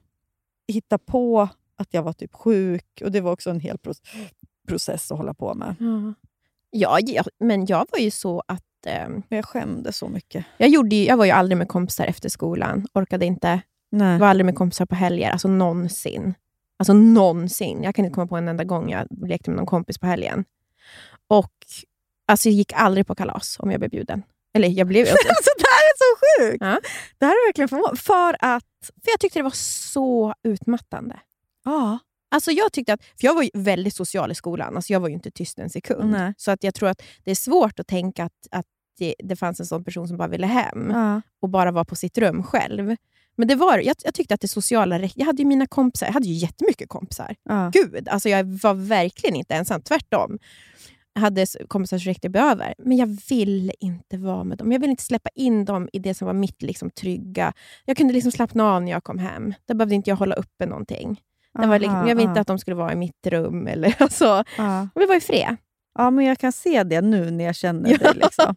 [0.67, 3.01] hitta på att jag var typ sjuk.
[3.03, 3.93] Och Det var också en hel pro-
[4.67, 5.75] process att hålla på med.
[6.69, 8.63] Ja, ja, men jag var ju så att...
[9.29, 10.45] Men jag skämdes så mycket.
[10.57, 12.87] jag, gjorde ju, jag var ju aldrig med kompisar efter skolan.
[12.93, 13.61] Orkade inte.
[13.89, 14.19] Nej.
[14.19, 15.31] var aldrig med kompisar på helger.
[15.31, 16.33] Alltså någonsin.
[16.79, 17.83] Alltså någonsin.
[17.83, 20.45] Jag kan inte komma på en enda gång jag lekte med någon kompis på helgen.
[21.27, 21.53] Och
[22.27, 24.23] alltså, jag gick aldrig på kalas om jag blev bjuden.
[24.53, 26.17] Eller jag blev alltså, det här är så
[26.51, 26.61] sjukt!
[26.61, 26.79] Ja.
[27.17, 27.97] Det här är verkligen förvånande.
[28.01, 28.91] För att...
[29.03, 29.51] För jag tyckte det var
[29.91, 31.19] så utmattande.
[31.65, 31.99] Ja.
[32.31, 34.75] Alltså jag, tyckte att, för jag var ju väldigt social i skolan.
[34.75, 36.11] Alltså jag var ju inte tyst en sekund.
[36.11, 36.33] Nej.
[36.37, 38.65] Så att jag tror att det är svårt att tänka att, att
[38.97, 41.21] det, det fanns en sån person som bara ville hem Ja.
[41.41, 42.95] och bara var på sitt rum själv.
[43.37, 46.05] Men det var, jag, jag tyckte att det sociala Jag hade ju mina kompisar.
[46.05, 47.35] Jag hade ju jättemycket kompisar.
[47.43, 47.71] Ja.
[47.73, 49.81] Gud, alltså jag var verkligen inte ensam.
[49.81, 50.39] Tvärtom.
[51.13, 52.73] Jag hade kompisar som räckte över.
[52.77, 54.71] Men jag ville inte vara med dem.
[54.71, 57.53] Jag ville inte släppa in dem i det som var mitt liksom, trygga.
[57.85, 59.53] Jag kunde liksom slappna av när jag kom hem.
[59.65, 61.21] Där behövde inte jag hålla uppe någonting.
[61.61, 63.67] Det var liksom, jag ville inte att de skulle vara i mitt rum.
[63.67, 64.87] Eller, alltså, Ja.
[64.95, 65.57] ville vara i fred.
[65.97, 68.11] Ja, men jag kan se det nu när jag känner dig.
[68.15, 68.55] Liksom.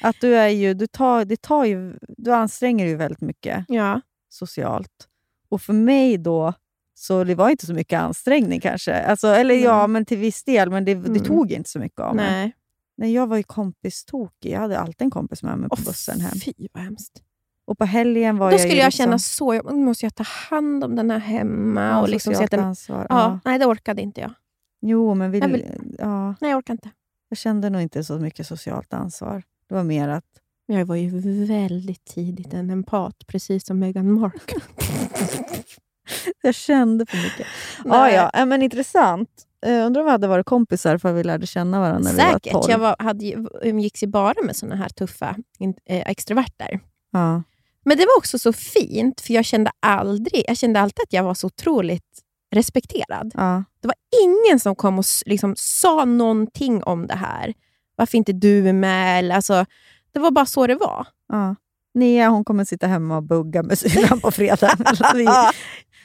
[0.00, 3.64] Att du är ju, du, tar, det tar ju, du anstränger dig ju väldigt mycket
[3.68, 4.00] ja.
[4.28, 5.08] socialt.
[5.48, 6.52] Och för mig då,
[6.94, 8.94] så det var inte så mycket ansträngning kanske.
[9.02, 9.88] Alltså, eller ja, Nej.
[9.88, 11.24] men till viss del, men det, det Mm.
[11.24, 12.30] tog inte så mycket av mig.
[12.30, 12.52] Nej.
[12.96, 14.52] Nej, jag var ju kompistokig.
[14.52, 16.32] Jag hade alltid en kompis med mig på Åh, bussen hem.
[16.44, 17.22] Fy vad hemskt.
[17.64, 19.52] Och på helgen var Då jag skulle jag liksom, känna så.
[19.72, 21.82] Nu måste jag ta hand om den här hemma.
[21.82, 23.06] ja, och liksom socialt att den, ansvar.
[23.10, 23.40] ja, Ja.
[23.44, 24.30] Nej, det orkade inte jag.
[24.80, 26.90] Jo, men vill, Jag vill- ja, Nej, jag orkar inte.
[27.28, 29.42] jag kände nog inte så mycket socialt ansvar.
[29.68, 30.24] Det var mer att
[30.66, 34.60] Jag var ju väldigt tidigt en empat, precis som Meghan Markle.
[36.42, 37.46] jag kände för mycket.
[37.84, 38.14] Ja, Nej.
[38.14, 39.44] ja, äh, men intressant.
[39.66, 42.16] Uh, undrar om vi hade varit kompisar för att vi lärde känna varandra när vi
[42.16, 42.52] var Säkert.
[42.52, 42.64] 12.
[42.70, 46.80] Jag var, hade, umgicks ju bara med såna här tuffa in, eh, extroverter.
[47.12, 47.42] Ja.
[47.84, 51.22] Men det var också så fint, för jag kände aldrig, jag kände alltid att jag
[51.24, 52.07] var så otroligt
[52.54, 53.32] respekterad.
[53.34, 53.64] Ja.
[53.80, 57.54] Det var ingen som kom och liksom sa någonting om det här.
[57.96, 59.18] Varför inte du är med?
[59.18, 59.64] Eller, Alltså,
[60.12, 61.06] det var bara så det var.
[61.28, 61.54] Ja.
[61.94, 64.70] Nea hon kommer sitta hemma och bugga med syrran på fredag.
[65.14, 65.50] vi, Ja,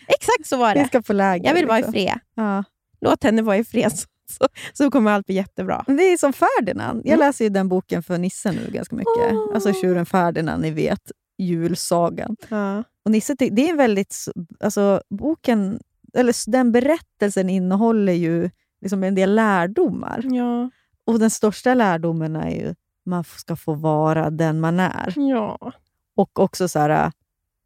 [0.07, 0.87] exakt så var vi det.
[0.87, 1.45] ska på läger.
[1.47, 1.93] Jag vill vara i liksom.
[1.93, 2.19] fred.
[2.35, 2.63] Ja.
[3.01, 3.91] Låt henne vara i fred,
[4.29, 5.83] så, så, kommer allt bli jättebra.
[5.87, 7.01] Det är som Ferdinand.
[7.05, 7.19] Jag Mm.
[7.27, 9.31] läser ju den boken för Nisse nu ganska mycket.
[9.31, 9.51] Åh.
[9.55, 11.11] Alltså Tjuren Ferdinand, ni vet.
[11.37, 12.35] Julsagan.
[12.49, 12.83] Ja.
[13.05, 14.15] Och Nisse, det är en väldigt...
[14.59, 15.79] Alltså boken,
[16.17, 18.49] eller den berättelsen innehåller ju
[18.81, 20.21] liksom en del lärdomar.
[20.23, 20.69] Ja.
[21.05, 25.13] Och den största lärdomen är ju man ska få vara den man är.
[25.15, 25.71] ja.
[26.15, 27.11] Och också så här,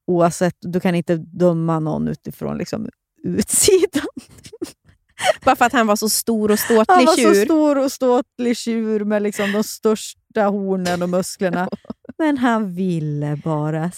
[0.06, 2.90] oavsett, du kan inte döma någon utifrån liksom,
[3.24, 4.08] utsidan.
[5.46, 7.46] Bara för att han var så stor och Han ståtlig var så tjur.
[7.46, 11.70] stor och ståtlig tjur med liksom de största hornen och musklerna.
[12.18, 13.92] Men han ville bara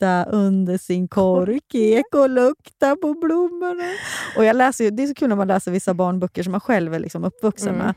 [0.00, 3.92] sitta under sin korkek och lukta på blommorna.
[4.36, 6.60] Och jag läser ju, det är så kul när man läser vissa barnböcker som man
[6.60, 7.86] själv är liksom uppvuxen Mm.
[7.86, 7.94] med.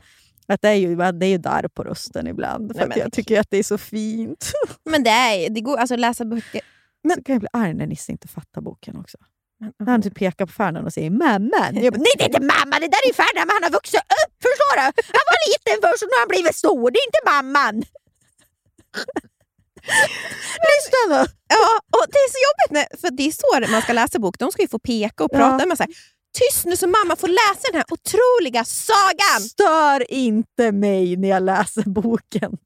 [0.48, 2.72] Att det är ju det är ju där på rösten ibland.
[2.72, 4.52] För Nej, men- jag tycker att det är så fint.
[4.90, 6.60] Men det är det går alltså läsa böcker.
[7.04, 9.18] Men, så kan jag bli arg när Nisse inte fattar boken också.
[9.60, 11.70] Men, När han typ pekar på Ferdinand och säger mamman.
[11.84, 14.00] Jag bara, Nej, det är inte mamma, det där är Ferdinand, men han har vuxit
[14.00, 14.32] upp.
[14.46, 14.82] Förstår du?
[15.18, 16.84] Han var liten först och nu har han blivit stor.
[16.90, 17.76] Det är inte mamman.
[20.68, 21.24] Lyssna nu.
[21.48, 23.30] Ja, och det är så jobbigt, när, för det är
[23.66, 24.38] så man ska läsa bok.
[24.38, 25.38] De ska ju få peka och Ja.
[25.38, 25.66] prata.
[25.66, 25.92] Men så här,
[26.38, 29.40] Tyst nu så mamma får läsa den här otroliga sagan!
[29.50, 32.56] Stör inte mig när jag läser boken.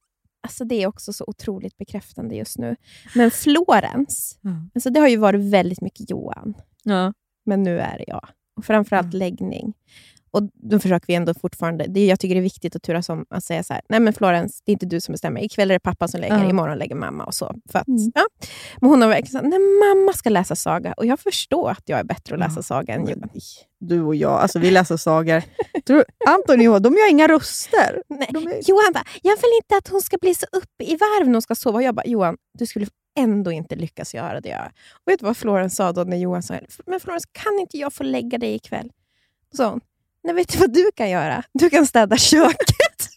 [0.43, 2.77] Alltså Det är också så otroligt bekräftande just nu.
[3.15, 4.71] Men Florens, Mm.
[4.75, 6.55] alltså det har ju varit väldigt mycket Johan.
[6.83, 7.13] Ja.
[7.47, 8.29] Men nu är det jag.
[8.57, 9.75] Och framförallt läggning.
[10.31, 11.85] Och Då försöker vi ändå fortfarande...
[11.89, 14.13] Det, jag tycker det är viktigt att turas om att säga så här, nej men
[14.13, 15.41] Florens, det är inte du som bestämmer.
[15.45, 16.51] Ikväll är det pappa som lägger, Ja.
[16.51, 17.25] imorgon lägger mamma.
[17.25, 17.55] och så.
[17.73, 18.13] För att, Mm.
[18.15, 18.23] ja.
[18.81, 20.93] Men hon har verkligen sagt, nej mamma ska läsa saga.
[20.97, 22.63] Och jag förstår att jag är bättre att läsa Ja.
[22.63, 23.31] saga än Johan.
[23.81, 25.43] Du och jag, alltså vi läser sagor.
[26.29, 28.03] Anton och jag, de gör inga röster.
[28.09, 28.29] Nej.
[28.29, 31.33] Är, Johan bara, jag vill inte att hon ska bli så uppe i varv när
[31.33, 31.77] hon ska sova.
[31.77, 32.87] Och jag bara, Johan, du skulle
[33.19, 34.57] ändå inte lyckas göra det.
[35.07, 36.55] Och vet du vad Florens sa då när Johan sa,
[36.87, 38.91] men Florens, kan inte jag få lägga dig ikväll?
[39.53, 39.81] Då sa hon,
[40.29, 41.43] nej vet du vad du kan göra?
[41.53, 42.59] Du kan städa köket.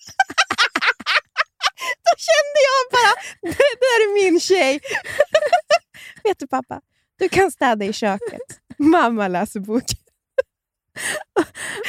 [2.06, 4.80] då kände jag bara, det där är min tjej.
[6.24, 6.82] vet du pappa,
[7.20, 8.42] du kan städa i köket.
[8.78, 9.84] Mamma läser bok.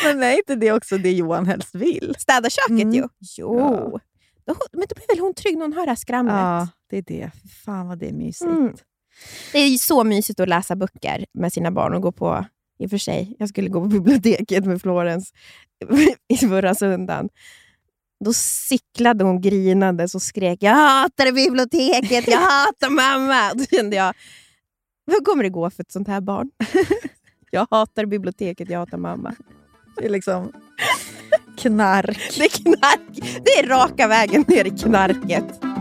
[0.05, 2.15] men är inte det också det Johan helst vill?
[2.19, 2.93] Städa köket Mm.
[2.93, 3.09] ju.
[3.39, 4.01] Jo.
[4.47, 6.35] Då, men då blir väl hon trygg när hon hör det här skramlet?
[6.35, 7.31] Ja, det är det.
[7.65, 8.51] Fan vad det är mysigt.
[8.51, 8.75] Mm.
[9.53, 12.45] Det är så mysigt att läsa böcker med sina barn och gå på,
[12.83, 15.33] i och för sig, jag skulle gå på biblioteket med Florens
[16.29, 17.29] i förra söndagen.
[18.25, 23.55] Då cyklade hon grinandes och skrek “Jag hatar biblioteket, jag hatar mamma”.
[23.55, 24.15] Då kände jag,
[25.07, 26.51] hur kommer det gå för ett sånt här barn?
[27.55, 29.35] Jag hatar biblioteket, jag hatar mamma.
[29.97, 30.53] Det är liksom
[31.59, 32.19] knark.
[32.39, 33.43] Det är knark.
[33.45, 35.72] Det är raka vägen ner i knarket.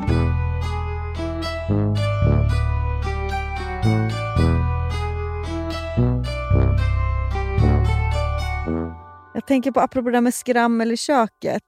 [9.41, 11.63] Jag tänker på, apropå det där med skrammel i köket.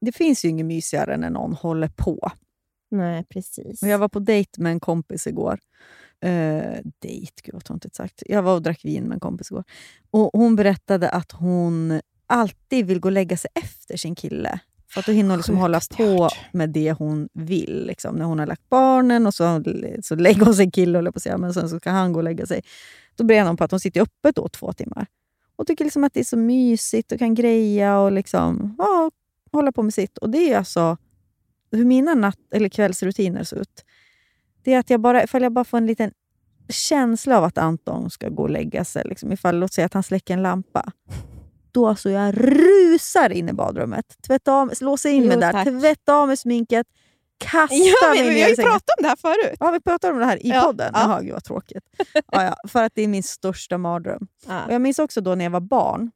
[0.00, 2.30] Det finns ju inget mysigare när någon håller på.
[2.90, 3.82] Nej, precis.
[3.82, 5.58] Och jag var på dejt med en kompis igår.
[6.24, 8.22] Uh, dejt, gud vad töntigt sagt.
[8.26, 9.64] Jag var och drack vin med en kompis igår.
[10.10, 14.60] Och Hon berättade att hon alltid vill gå och lägga sig efter sin kille.
[14.88, 17.86] För att då hinner hon liksom hålla på med det hon vill.
[17.86, 18.16] Liksom.
[18.16, 19.62] När hon har lagt barnen och så,
[20.02, 22.20] så lägger hon sin kille, håller på att säga, men sen så ska han gå
[22.20, 22.62] och lägga sig.
[23.16, 25.06] Då berättar hon på att hon sitter uppe då två timmar.
[25.56, 29.10] Och tycker liksom att det är så mysigt och kan greja och liksom, ja,
[29.52, 30.18] hålla på med sitt.
[30.18, 30.96] Och det är alltså
[31.72, 33.84] hur mina natt eller kvällsrutiner ser ut.
[34.62, 36.12] Det är att jag bara, ifall jag bara får en liten
[36.68, 40.02] känsla av att Anton ska gå och lägga sig, liksom, ifall låt säga att han
[40.02, 40.92] släcker en lampa,
[41.72, 45.64] då alltså jag rusar in i badrummet, tvätta av, låser in Jo, mig där, tack.
[45.64, 46.86] tvätta av mig sminket,
[47.42, 49.56] kastar Ja, mig vi, ner vi har ju pratat om det här förut.
[49.60, 50.90] Ja, vi pratade om det här i Ja, podden.
[50.94, 51.00] ja.
[51.00, 51.84] Jaha, gud vad tråkigt.
[52.32, 54.26] Ja, ja, för att det är min största mardröm.
[54.46, 54.64] Ja.
[54.64, 56.10] Och jag minns också då när jag var barn,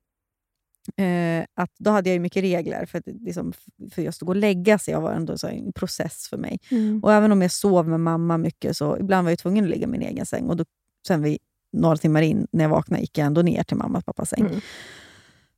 [0.97, 3.53] eh, att då hade jag mycket regler för, att, det liksom,
[3.91, 4.95] för just att gå och lägga sig.
[4.95, 6.59] Jag var ändå så en process för mig.
[6.71, 7.01] Mm.
[7.03, 9.85] Och även om jag sov med mamma mycket, så ibland var jag tvungen att ligga
[9.85, 10.49] i min egen säng.
[10.49, 10.65] Och då,
[11.07, 11.39] sen vi,
[11.73, 14.41] några timmar in, när jag vaknade, gick jag ändå ner till mamma och pappas säng.
[14.41, 14.61] Mm.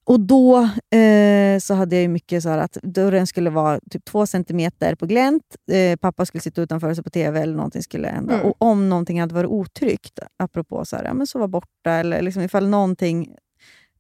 [0.09, 4.26] Och då eh, så hade jag mycket så här att dörren skulle vara typ två
[4.26, 5.56] centimeter på glänt.
[5.70, 8.34] Eh, pappa skulle sitta utanför och se på TV eller någonting skulle hända.
[8.34, 8.46] Mm.
[8.46, 12.22] Och om någonting hade varit otryggt, apropå så här, ja, men så var borta eller
[12.22, 13.34] liksom ifall någonting...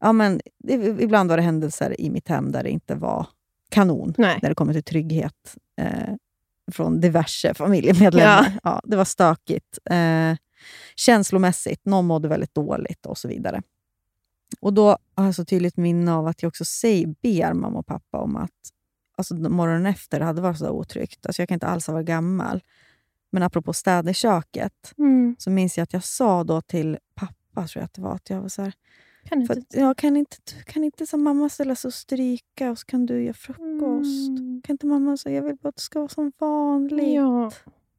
[0.00, 0.40] Ja, men,
[0.98, 3.26] ibland var det händelser i mitt hem där det inte var
[3.70, 4.38] kanon Nej.
[4.42, 6.14] när det kommer till trygghet eh,
[6.72, 8.58] från diverse familjemedlemmar.
[8.62, 8.80] Ja.
[8.84, 9.78] det var stökigt.
[9.90, 10.36] Eh,
[10.96, 13.62] känslomässigt, någon mådde väldigt dåligt och så vidare.
[14.60, 17.86] Och Då har jag så tydligt minne av att jag också säger, ber mamma och
[17.86, 18.50] pappa om att
[19.16, 21.26] alltså, morgonen efter hade varit så otryggt.
[21.26, 22.62] Alltså, jag kan inte alls ha varit gammal.
[23.30, 25.36] Men apropå städa i köket, Mm.
[25.38, 28.30] så minns jag att jag sa då till pappa, tror jag att det var, att
[28.30, 28.72] jag var så här,
[29.24, 29.52] Kan inte...
[29.52, 30.36] att, jag kan inte,
[30.66, 34.28] kan inte som mamma ställa sig och stryka och så kan du göra frukost.
[34.28, 34.62] Mm.
[34.64, 37.14] Kan inte mamma säga jag vill bara att det ska vara som vanligt?
[37.14, 37.50] Ja.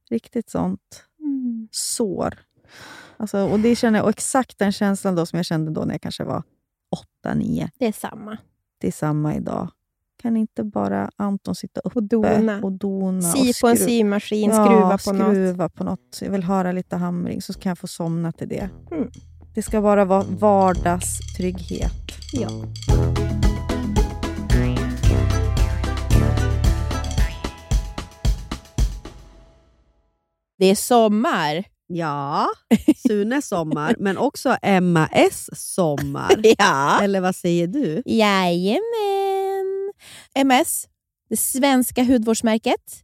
[0.10, 1.68] Riktigt sånt Mm.
[1.72, 2.40] sår.
[3.20, 6.02] Alltså, och det känner och exakt den känslan då som jag kände då när jag
[6.02, 6.44] kanske var
[6.92, 7.70] åtta, nio.
[7.80, 8.38] Det är samma.
[8.82, 9.70] Det är samma idag.
[10.22, 12.60] Kan inte bara Anton sitta uppe Och dona.
[12.64, 13.22] och dona?
[13.22, 15.34] Sy och på en symaskin, ja, skruva på något.
[15.34, 16.20] skruva på något.
[16.22, 18.70] Jag vill höra lite hamring så kan jag få somna till det.
[18.92, 19.10] Mm.
[19.56, 21.94] Det ska bara vara vardagstrygghet.
[22.34, 22.50] Ja.
[30.58, 31.64] Det är sommar.
[31.94, 32.48] Ja,
[33.08, 36.36] Sunes sommar, men också Emma S sommar.
[36.58, 37.00] Ja.
[37.04, 38.04] Eller vad säger du?
[38.06, 39.94] Jajamän.
[40.36, 40.88] MS,
[41.30, 43.04] det svenska hudvårdsmärket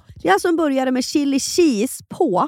[0.21, 2.47] Det är alltså en burgare med chili cheese på.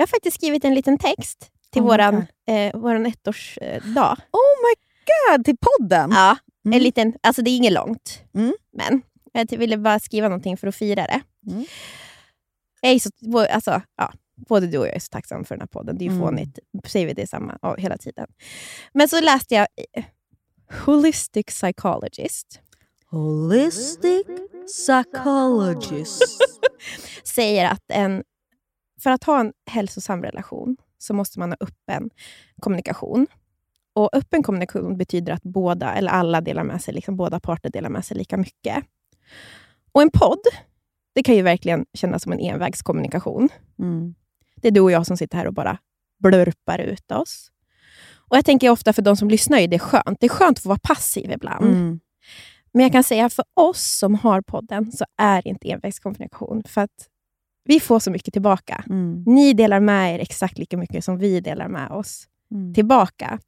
[0.00, 4.16] Jag har faktiskt skrivit en liten text till Oh våran, eh, våran ettårsdag.
[4.32, 4.74] Oh my
[5.36, 6.10] god, till podden!
[6.10, 6.36] Ja,
[6.66, 6.76] Mm.
[6.76, 8.54] en liten, alltså det är inget långt, Mm.
[8.72, 11.20] men jag ville bara skriva någonting för att fira det.
[11.50, 11.64] Mm.
[12.80, 13.10] Jag är så,
[13.54, 14.12] alltså, ja,
[14.48, 15.98] både du och jag är så tacksam för den här podden.
[15.98, 16.26] Det är ju Mm.
[16.26, 18.26] fånigt, säger vi det samma ja, hela tiden.
[18.92, 20.04] Men så läste jag eh,
[20.84, 22.60] Holistic Psychologist
[23.10, 24.26] Holistic
[24.66, 26.38] psychologist.
[27.24, 28.22] säger att en,
[29.02, 32.10] för att ha en hälsosam relation så måste man ha öppen
[32.60, 33.26] kommunikation.
[33.92, 37.90] Och Öppen kommunikation betyder att båda, eller alla delar med sig, liksom båda parter delar
[37.90, 38.84] med sig lika mycket.
[39.92, 40.42] Och en podd,
[41.14, 43.48] det kan ju verkligen kännas som en envägskommunikation.
[43.78, 44.14] Mm.
[44.56, 45.78] Det är du och jag som sitter här och bara
[46.18, 47.50] blurpar ut oss.
[48.30, 50.20] Och Jag tänker ofta för de som lyssnar, är det skönt.
[50.20, 51.64] Det är skönt att få vara passiv ibland.
[51.64, 52.00] Mm.
[52.72, 56.62] Men jag kan säga för oss som har podden så är det inte envägskommunikation.
[56.66, 57.08] För att
[57.68, 58.84] vi får så mycket tillbaka.
[58.90, 59.22] Mm.
[59.26, 62.74] Ni delar med er exakt lika mycket som vi delar med oss Mm.
[62.74, 63.38] tillbaka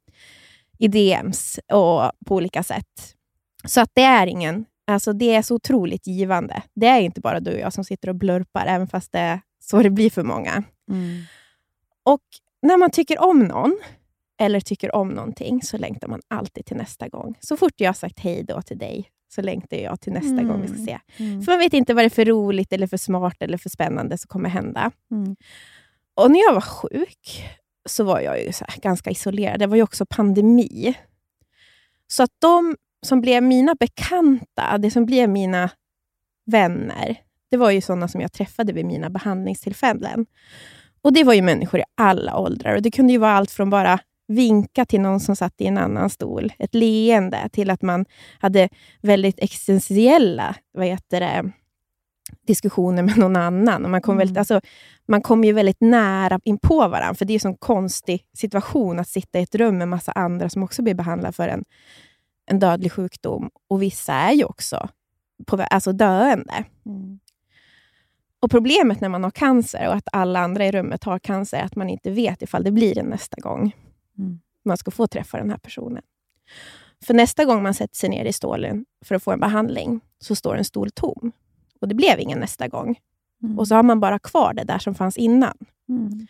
[0.77, 3.15] i DMs och på olika sätt.
[3.65, 4.65] Så att det är ingen...
[4.87, 6.63] Alltså det är så otroligt givande.
[6.73, 9.41] Det är inte bara du och jag som sitter och blurpar, även fast det är
[9.59, 10.63] så det blir för många.
[10.91, 11.21] Mm.
[12.03, 12.21] Och
[12.61, 13.79] när man tycker om någon,
[14.39, 17.35] eller tycker om någonting, så längtar man alltid till nästa gång.
[17.39, 20.47] Så fort jag har sagt hej då till dig, så längtar jag till nästa Mm.
[20.47, 20.99] gång vi ska se.
[21.17, 21.41] Mm.
[21.41, 24.17] För man vet inte vad det är för roligt, eller för smart eller för spännande
[24.17, 24.91] som kommer hända.
[25.11, 25.35] Mm.
[26.15, 27.43] Och när jag var sjuk
[27.89, 28.51] så var jag ju
[28.81, 29.59] ganska isolerad.
[29.59, 30.93] Det var ju också pandemi.
[32.07, 32.75] Så att de
[33.05, 35.69] som blev mina bekanta, det som blev mina
[36.45, 37.15] vänner,
[37.51, 40.25] det var ju sådana som jag träffade vid mina behandlingstillfällen.
[41.01, 42.75] Och Det var ju människor i alla åldrar.
[42.75, 43.99] Och Det kunde ju vara allt från bara
[44.31, 48.05] vinka till någon som satt i en annan stol, ett leende, till att man
[48.39, 48.69] hade
[49.01, 51.51] väldigt existentiella vad heter det,
[52.47, 53.85] diskussioner med någon annan.
[53.85, 54.61] Och man, kom väldigt, alltså,
[55.07, 58.99] man kom ju väldigt nära in på varandra, för det är en sån konstig situation
[58.99, 61.63] att sitta i ett rum med massa andra som också blir behandlade för en,
[62.45, 63.49] en dödlig sjukdom.
[63.69, 64.89] Och vissa är ju också
[65.45, 66.63] på, alltså döende.
[66.85, 67.19] Mm.
[68.41, 71.63] Och Problemet när man har cancer och att alla andra i rummet har cancer är
[71.63, 73.73] att man inte vet ifall det blir en nästa gång
[74.17, 74.39] Mm.
[74.65, 76.03] man ska få träffa den här personen.
[77.05, 80.35] För nästa gång man sätter sig ner i stolen för att få en behandling så
[80.35, 81.31] står en stol tom.
[81.81, 82.99] Och det blev ingen nästa gång.
[83.43, 83.59] Mm.
[83.59, 85.57] Och så har man bara kvar det där som fanns innan.
[85.89, 86.27] Mm.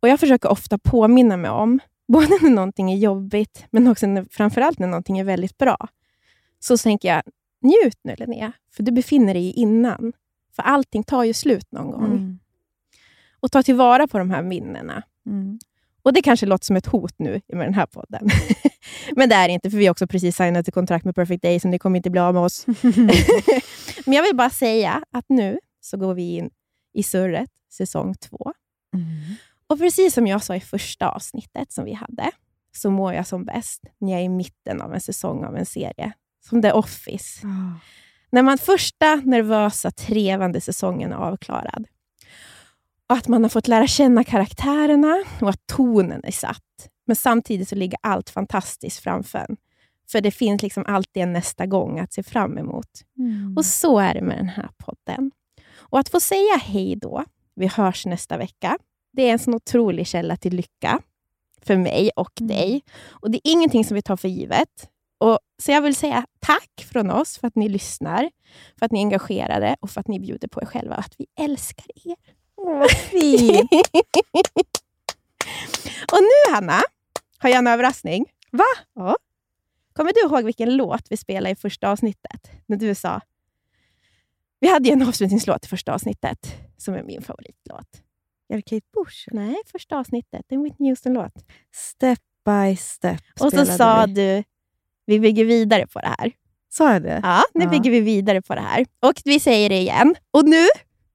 [0.00, 4.26] Och Jag försöker ofta påminna mig om, både när någonting är jobbigt, men också när,
[4.30, 5.88] framförallt när någonting är väldigt bra.
[6.58, 7.22] Så tänker jag,
[7.60, 10.12] njut nu Linnea, för du befinner dig i innan.
[10.56, 12.04] För allting tar ju slut någon gång.
[12.04, 12.38] Mm.
[13.40, 15.02] Och ta tillvara på de här minnena.
[15.26, 15.58] Mm.
[16.04, 18.28] Och Det kanske låter som ett hot nu med den här podden.
[19.16, 21.42] Men det är det inte, för vi har också precis signat ett kontrakt med Perfect
[21.42, 22.66] Day, så ni kommer inte bli av med oss.
[24.06, 26.50] Men jag vill bara säga att nu så går vi in
[26.94, 28.52] i surret, säsong två.
[28.94, 29.06] Mm.
[29.66, 32.30] Och precis som jag sa i första avsnittet som vi hade,
[32.72, 35.66] så mår jag som bäst när jag är i mitten av en säsong av en
[35.66, 36.12] serie.
[36.48, 37.46] Som The Office.
[37.46, 37.80] Ah.
[38.30, 41.86] När man första nervösa, trevande säsongen är avklarad.
[43.08, 46.60] Och att man har fått lära känna karaktärerna och att tonen är satt.
[47.06, 49.56] Men samtidigt så ligger allt fantastiskt framför en.
[50.12, 52.88] För det finns liksom alltid en nästa gång att se fram emot.
[53.18, 53.56] Mm.
[53.56, 55.30] Och så är det med den här podden.
[55.76, 57.24] Och att få säga hej då,
[57.56, 58.78] vi hörs nästa vecka,
[59.12, 61.00] det är en sån otrolig källa till lycka.
[61.62, 62.82] för mig och dig.
[63.08, 64.88] Och Det är ingenting som vi tar för givet.
[65.18, 68.30] Och, så jag vill säga tack från oss för att ni lyssnar,
[68.78, 70.94] för att ni är engagerade och för att ni bjuder på er själva.
[70.94, 72.16] Att vi älskar er.
[72.64, 73.70] Vad fint.
[76.12, 76.80] Och nu, Hanna,
[77.38, 78.26] har jag en överraskning.
[78.50, 78.64] Va?
[78.94, 79.16] Ja.
[79.92, 82.50] Kommer du ihåg vilken låt vi spelade i första avsnittet?
[82.66, 83.20] När du sa...
[84.60, 87.86] Vi hade ju en avslutningslåt i första avsnittet, som är min favoritlåt.
[88.48, 89.28] Är det Kate Bush?
[89.32, 90.42] Nej, första avsnittet.
[90.48, 91.32] Det är en Whitney Houston-låt.
[91.74, 94.12] Step by step Och så sa vi.
[94.14, 94.44] du,
[95.06, 96.32] vi bygger vidare på det här.
[96.68, 97.20] Sa jag det?
[97.22, 97.70] Ja, nu Ja.
[97.70, 98.86] bygger vi vidare på det här.
[99.00, 100.14] Och vi säger det igen.
[100.30, 100.66] Och nu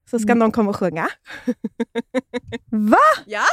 [0.09, 0.39] så ska Mm.
[0.39, 1.07] någon komma och sjunga.
[2.65, 2.97] Va?
[3.25, 3.45] Ja.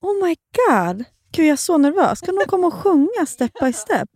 [0.00, 1.04] Oh my god.
[1.32, 2.18] Gud, jag är så nervös.
[2.18, 4.08] Ska någon komma och sjunga step by step?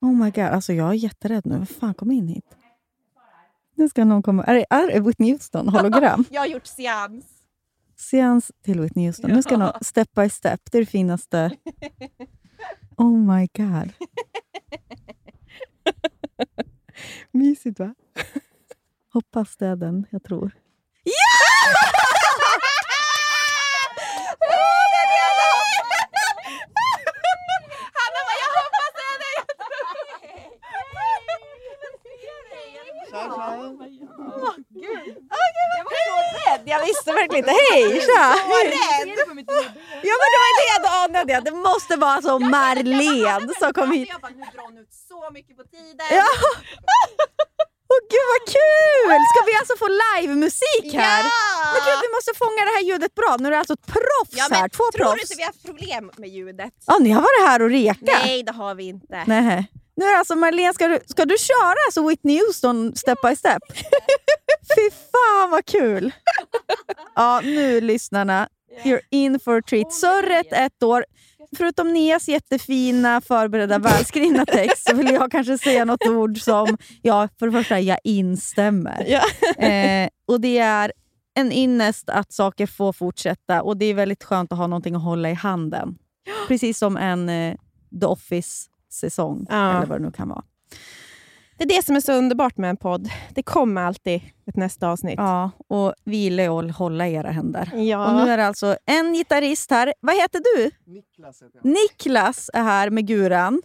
[0.00, 1.58] Oh my god, alltså jag är jätterädd nu.
[1.58, 2.44] Vad fan, kom in hit.
[3.74, 4.44] Nu ska någon komma.
[4.44, 6.24] Är det, är det Whitney Houston hologram?
[6.30, 7.24] Jag har gjort seans.
[7.96, 9.30] Seans till Whitney Houston.
[9.30, 10.60] Nu ska någon step by step.
[10.72, 11.50] Det är det finaste.
[12.96, 13.92] Oh my god.
[17.30, 17.94] Mysigt va?
[19.18, 20.52] Hoppas det är den jag tror.
[28.28, 29.32] Bara, jag hoppas det är det
[36.70, 37.56] jag Jag visste verkligen inte.
[37.70, 38.00] Hej!
[38.00, 38.34] Tja!
[40.02, 41.40] Ja, men det var inte jag som anade det.
[41.40, 44.08] Det måste vara så Marlene som kom hit.
[44.08, 46.06] Jag bara, nu drar hon ut så mycket på tiden.
[46.10, 46.24] Ja.
[47.92, 49.10] Åh gud vad kul!
[49.32, 51.22] Ska vi alltså få livemusik här?
[51.72, 53.36] Men gud, vi måste fånga det här ljudet bra.
[53.38, 54.68] Nu är det alltså ett proffs Ja, men här.
[54.68, 55.22] Två tror du proffs.
[55.30, 56.72] inte vi har problem med ljudet?
[56.86, 58.20] Ja, ni har varit här och rekat?
[58.24, 59.24] Nej, det har vi inte.
[59.26, 59.70] Nej.
[59.96, 63.36] Nu är det alltså Marlene, ska du, ska du köra alltså Whitney Houston step by
[63.36, 63.62] step?
[64.76, 66.12] Fy fan vad kul!
[67.14, 68.48] Ja, nu lyssnarna.
[68.84, 69.92] You're in for a treat.
[69.92, 71.04] Surret ett år.
[71.56, 77.28] Förutom Nias jättefina, förberedda, välskrivna text så vill jag kanske säga något ord som, ja,
[77.38, 79.04] för det första, jag instämmer.
[79.08, 79.22] Ja.
[79.66, 80.92] Eh, och det är
[81.34, 85.02] en ynnest att saker får fortsätta och det är väldigt skönt att ha någonting att
[85.02, 85.98] hålla i handen.
[86.48, 87.54] Precis som en eh,
[88.00, 89.76] The Office-säsong, Ja.
[89.76, 90.42] eller vad det nu kan vara.
[91.58, 93.10] Det är det som är så underbart med en podd.
[93.34, 95.14] Det kommer alltid ett nästa avsnitt.
[95.16, 97.70] Ja, och vi gillar ju att hålla i era händer.
[97.74, 98.06] Ja.
[98.06, 99.94] Och nu är det alltså en gitarrist här.
[100.00, 100.70] Vad heter du?
[100.92, 101.64] Niklas heter jag.
[101.64, 103.62] Niklas är här med guran.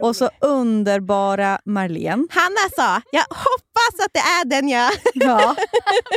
[0.00, 2.26] Och så underbara Marlene.
[2.30, 4.92] Hanna sa, jag hoppas att det är den jag...
[5.14, 5.36] Ja,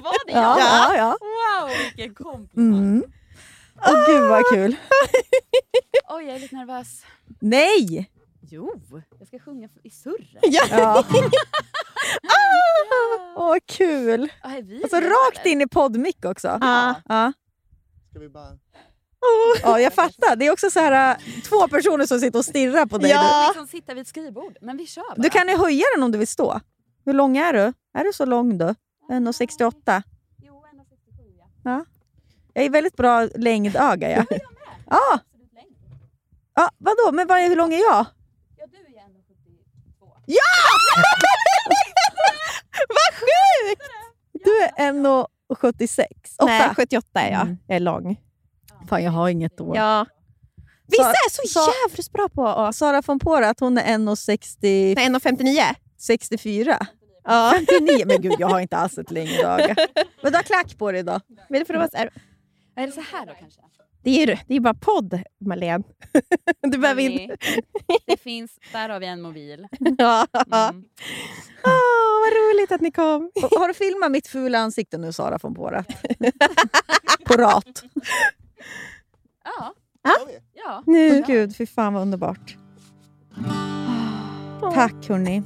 [0.04, 0.98] Var det ja, jag?
[0.98, 0.98] ja.
[0.98, 1.18] ja.
[1.20, 2.80] Wow, vilken komplimang.
[2.80, 3.04] Mm.
[3.76, 4.76] Och gud vad kul.
[6.10, 7.02] Oj, jag är lite nervös.
[7.40, 8.10] Nej!
[8.50, 8.82] Jo,
[9.20, 10.44] jag ska sjunga i surret.
[10.44, 11.04] Ja.
[13.36, 14.32] Åh, vad kul!
[14.42, 16.58] Ah, är vi Alltså med, rakt in i poddmick också.
[16.62, 16.96] Ja.
[17.08, 17.34] Ja.
[18.10, 18.58] Ska vi bara...
[19.64, 20.36] ja, jag fattar.
[20.36, 23.12] Det är också så här äh, två personer som sitter och stirrar på dig.
[23.12, 23.42] Ja.
[23.42, 25.16] Vi liksom sitta vid ett skrivbord, men vi kör bara.
[25.16, 26.60] Du, du kan ju höja den om du vill stå.
[27.06, 27.74] Hur lång är du?
[27.94, 28.66] Är du så lång du?
[29.10, 30.04] 1,68?
[30.44, 31.50] Jo, 1,67 ja.
[31.64, 31.86] Ja.
[32.54, 34.10] Jag är väldigt bra längdöga.
[34.10, 34.26] Ja.
[34.90, 35.14] Ja.
[35.14, 36.00] Absolut längre.
[36.56, 37.12] ja, vadå?
[37.14, 38.06] Men vad, hur lång är jag?
[40.30, 40.44] Ja,
[40.96, 41.78] du är 1,72.
[42.90, 43.82] Vad sjukt!
[44.46, 46.06] Du är 1,76.
[46.46, 47.42] Nej, 78 är jag.
[47.42, 47.58] Mm.
[47.68, 48.20] Jag är lång.
[48.90, 49.76] Fan, jag har inget år.
[49.78, 50.06] Ja.
[50.88, 52.76] Vissa Sa- är så sa- jävligt bra på att...
[52.76, 55.76] Sara von Porat, hon är 1,60 Nej, 1,59.
[56.00, 56.88] 64.
[57.24, 57.54] Ja.
[57.70, 58.04] 59.
[58.06, 59.76] Men gud, jag har inte alls ett längdöga.
[60.22, 61.20] Men du har klack på dig då?
[61.50, 61.98] Vill du prova så?
[61.98, 62.12] Är
[62.88, 63.62] det så här då kanske?
[64.08, 65.84] Det är ju det är bara podd, Marlene.
[66.62, 67.38] Du behöver inte...
[68.06, 69.68] Det finns, där har vi en mobil.
[69.98, 70.28] Ja.
[70.34, 70.84] Mm.
[71.64, 73.32] Åh, vad roligt att ni kom.
[73.60, 75.88] Har du filmat mitt fula ansikte nu, Sara von Porat?
[77.26, 77.84] på rat.
[79.44, 79.74] Ja,
[80.54, 80.84] ja.
[80.86, 81.24] Nu.
[81.28, 82.58] Gud, fy fan vad underbart.
[84.74, 85.44] Tack hörni.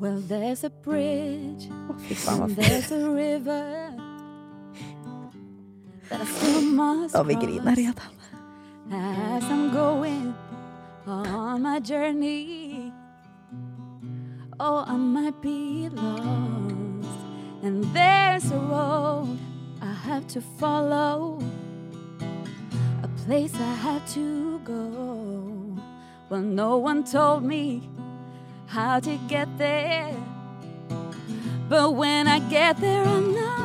[0.00, 2.90] Well, there's a bridge, Åh, fy fan vad fint.
[6.10, 8.12] Ja, oh, vi grinar redan.
[8.92, 10.34] as I'm going
[11.06, 12.92] on my journey.
[14.60, 17.18] Oh, I might be lost,
[17.62, 19.38] and there's a road
[19.80, 21.38] I have to follow,
[23.02, 25.76] a place I have to go.
[26.30, 27.88] Well, no one told me
[28.66, 30.14] how to get there,
[31.68, 33.63] but when I get there, I know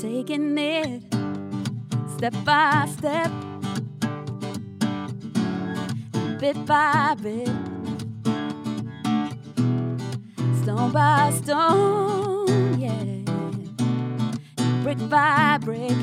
[0.00, 1.02] taking it
[2.16, 3.30] step by step,
[6.38, 7.48] bit by bit,
[10.60, 13.22] stone by stone, yeah,
[14.82, 15.96] brick by brick,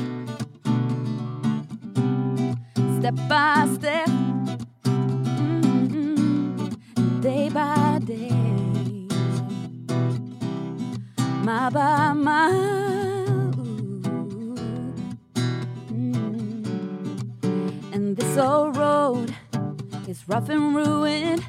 [2.98, 4.08] step by step,
[4.82, 6.10] mm,
[7.20, 8.30] day by day,
[11.44, 12.73] mile by mile.
[20.26, 21.44] Rough and ruined.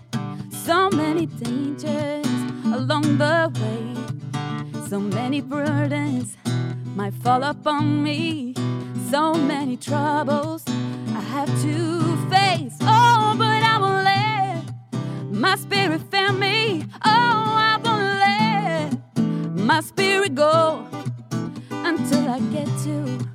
[0.52, 2.26] So many dangers
[2.66, 4.88] along the way.
[4.90, 6.38] So many burdens
[6.96, 8.54] might fall upon me.
[9.10, 12.78] So many troubles I have to face.
[12.82, 14.64] Oh, but I won't let
[15.32, 16.86] my spirit fail me.
[17.04, 20.86] Oh, I won't let my spirit go
[21.72, 23.26] until I get to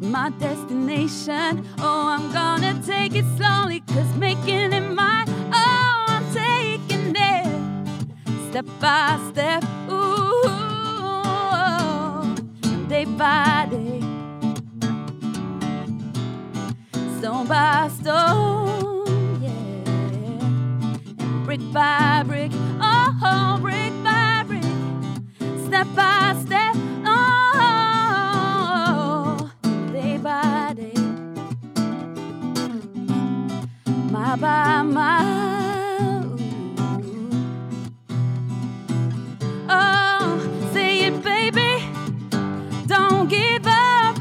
[0.00, 1.66] my destination.
[1.78, 5.26] Oh, I'm gonna take it slowly, cause making it mine.
[5.52, 7.46] Oh, I'm taking it
[8.48, 9.64] step by step.
[9.90, 10.42] Ooh,
[12.88, 14.00] day by day,
[17.18, 19.50] stone by stone, yeah,
[21.10, 22.52] and brick by brick.
[22.80, 24.64] Oh, brick by brick,
[25.66, 26.51] step by step.
[34.36, 36.38] Mile by mile.
[39.68, 41.84] Oh, say it, baby.
[42.86, 44.16] Don't give up.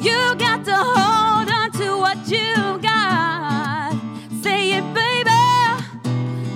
[0.00, 3.94] You got to hold on to what you got.
[4.42, 5.30] Say it, baby.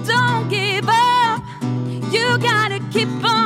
[0.06, 1.42] Don't give up.
[2.12, 3.45] You gotta keep on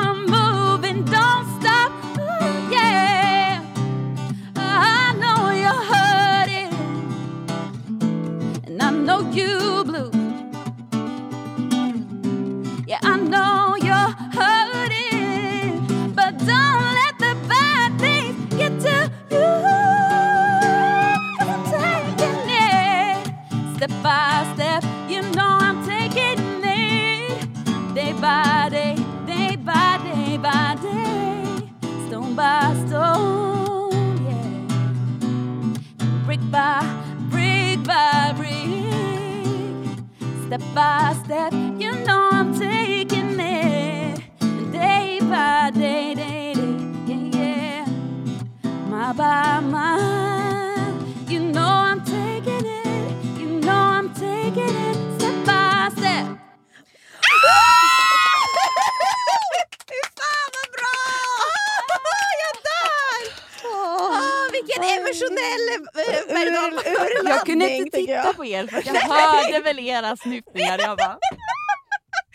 [70.05, 70.78] era snyftningar.
[70.78, 71.18] Jag bara,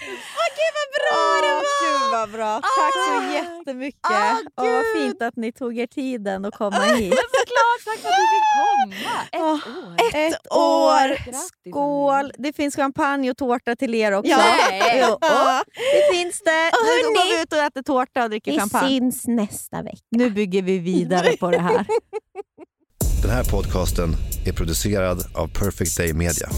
[0.07, 1.81] Åh gud vad bra det Åh, var!
[1.85, 2.61] Gud vad bra.
[2.61, 3.99] Tack så jättemycket.
[4.09, 4.95] Åh, Åh, vad gud.
[4.97, 7.09] fint att ni tog er tiden att komma hit.
[7.09, 9.17] men såklart, tack för att ni fick komma.
[9.31, 9.41] Ett
[10.13, 10.19] år.
[10.19, 11.07] Ett år!
[11.09, 12.31] Grattis, Skål!
[12.37, 14.31] Det finns champagne och tårta till er också.
[14.31, 14.37] Ja.
[14.37, 15.05] Nej.
[15.07, 16.71] Jo, åh, det finns det.
[16.73, 18.87] Och Nu går vi ut och äter tårta och dricker Vi champagne.
[18.89, 19.97] syns nästa vecka.
[20.11, 21.85] Nu bygger vi vidare på det här.
[23.21, 24.09] Den här podcasten
[24.47, 26.49] är producerad av Perfect Day Media.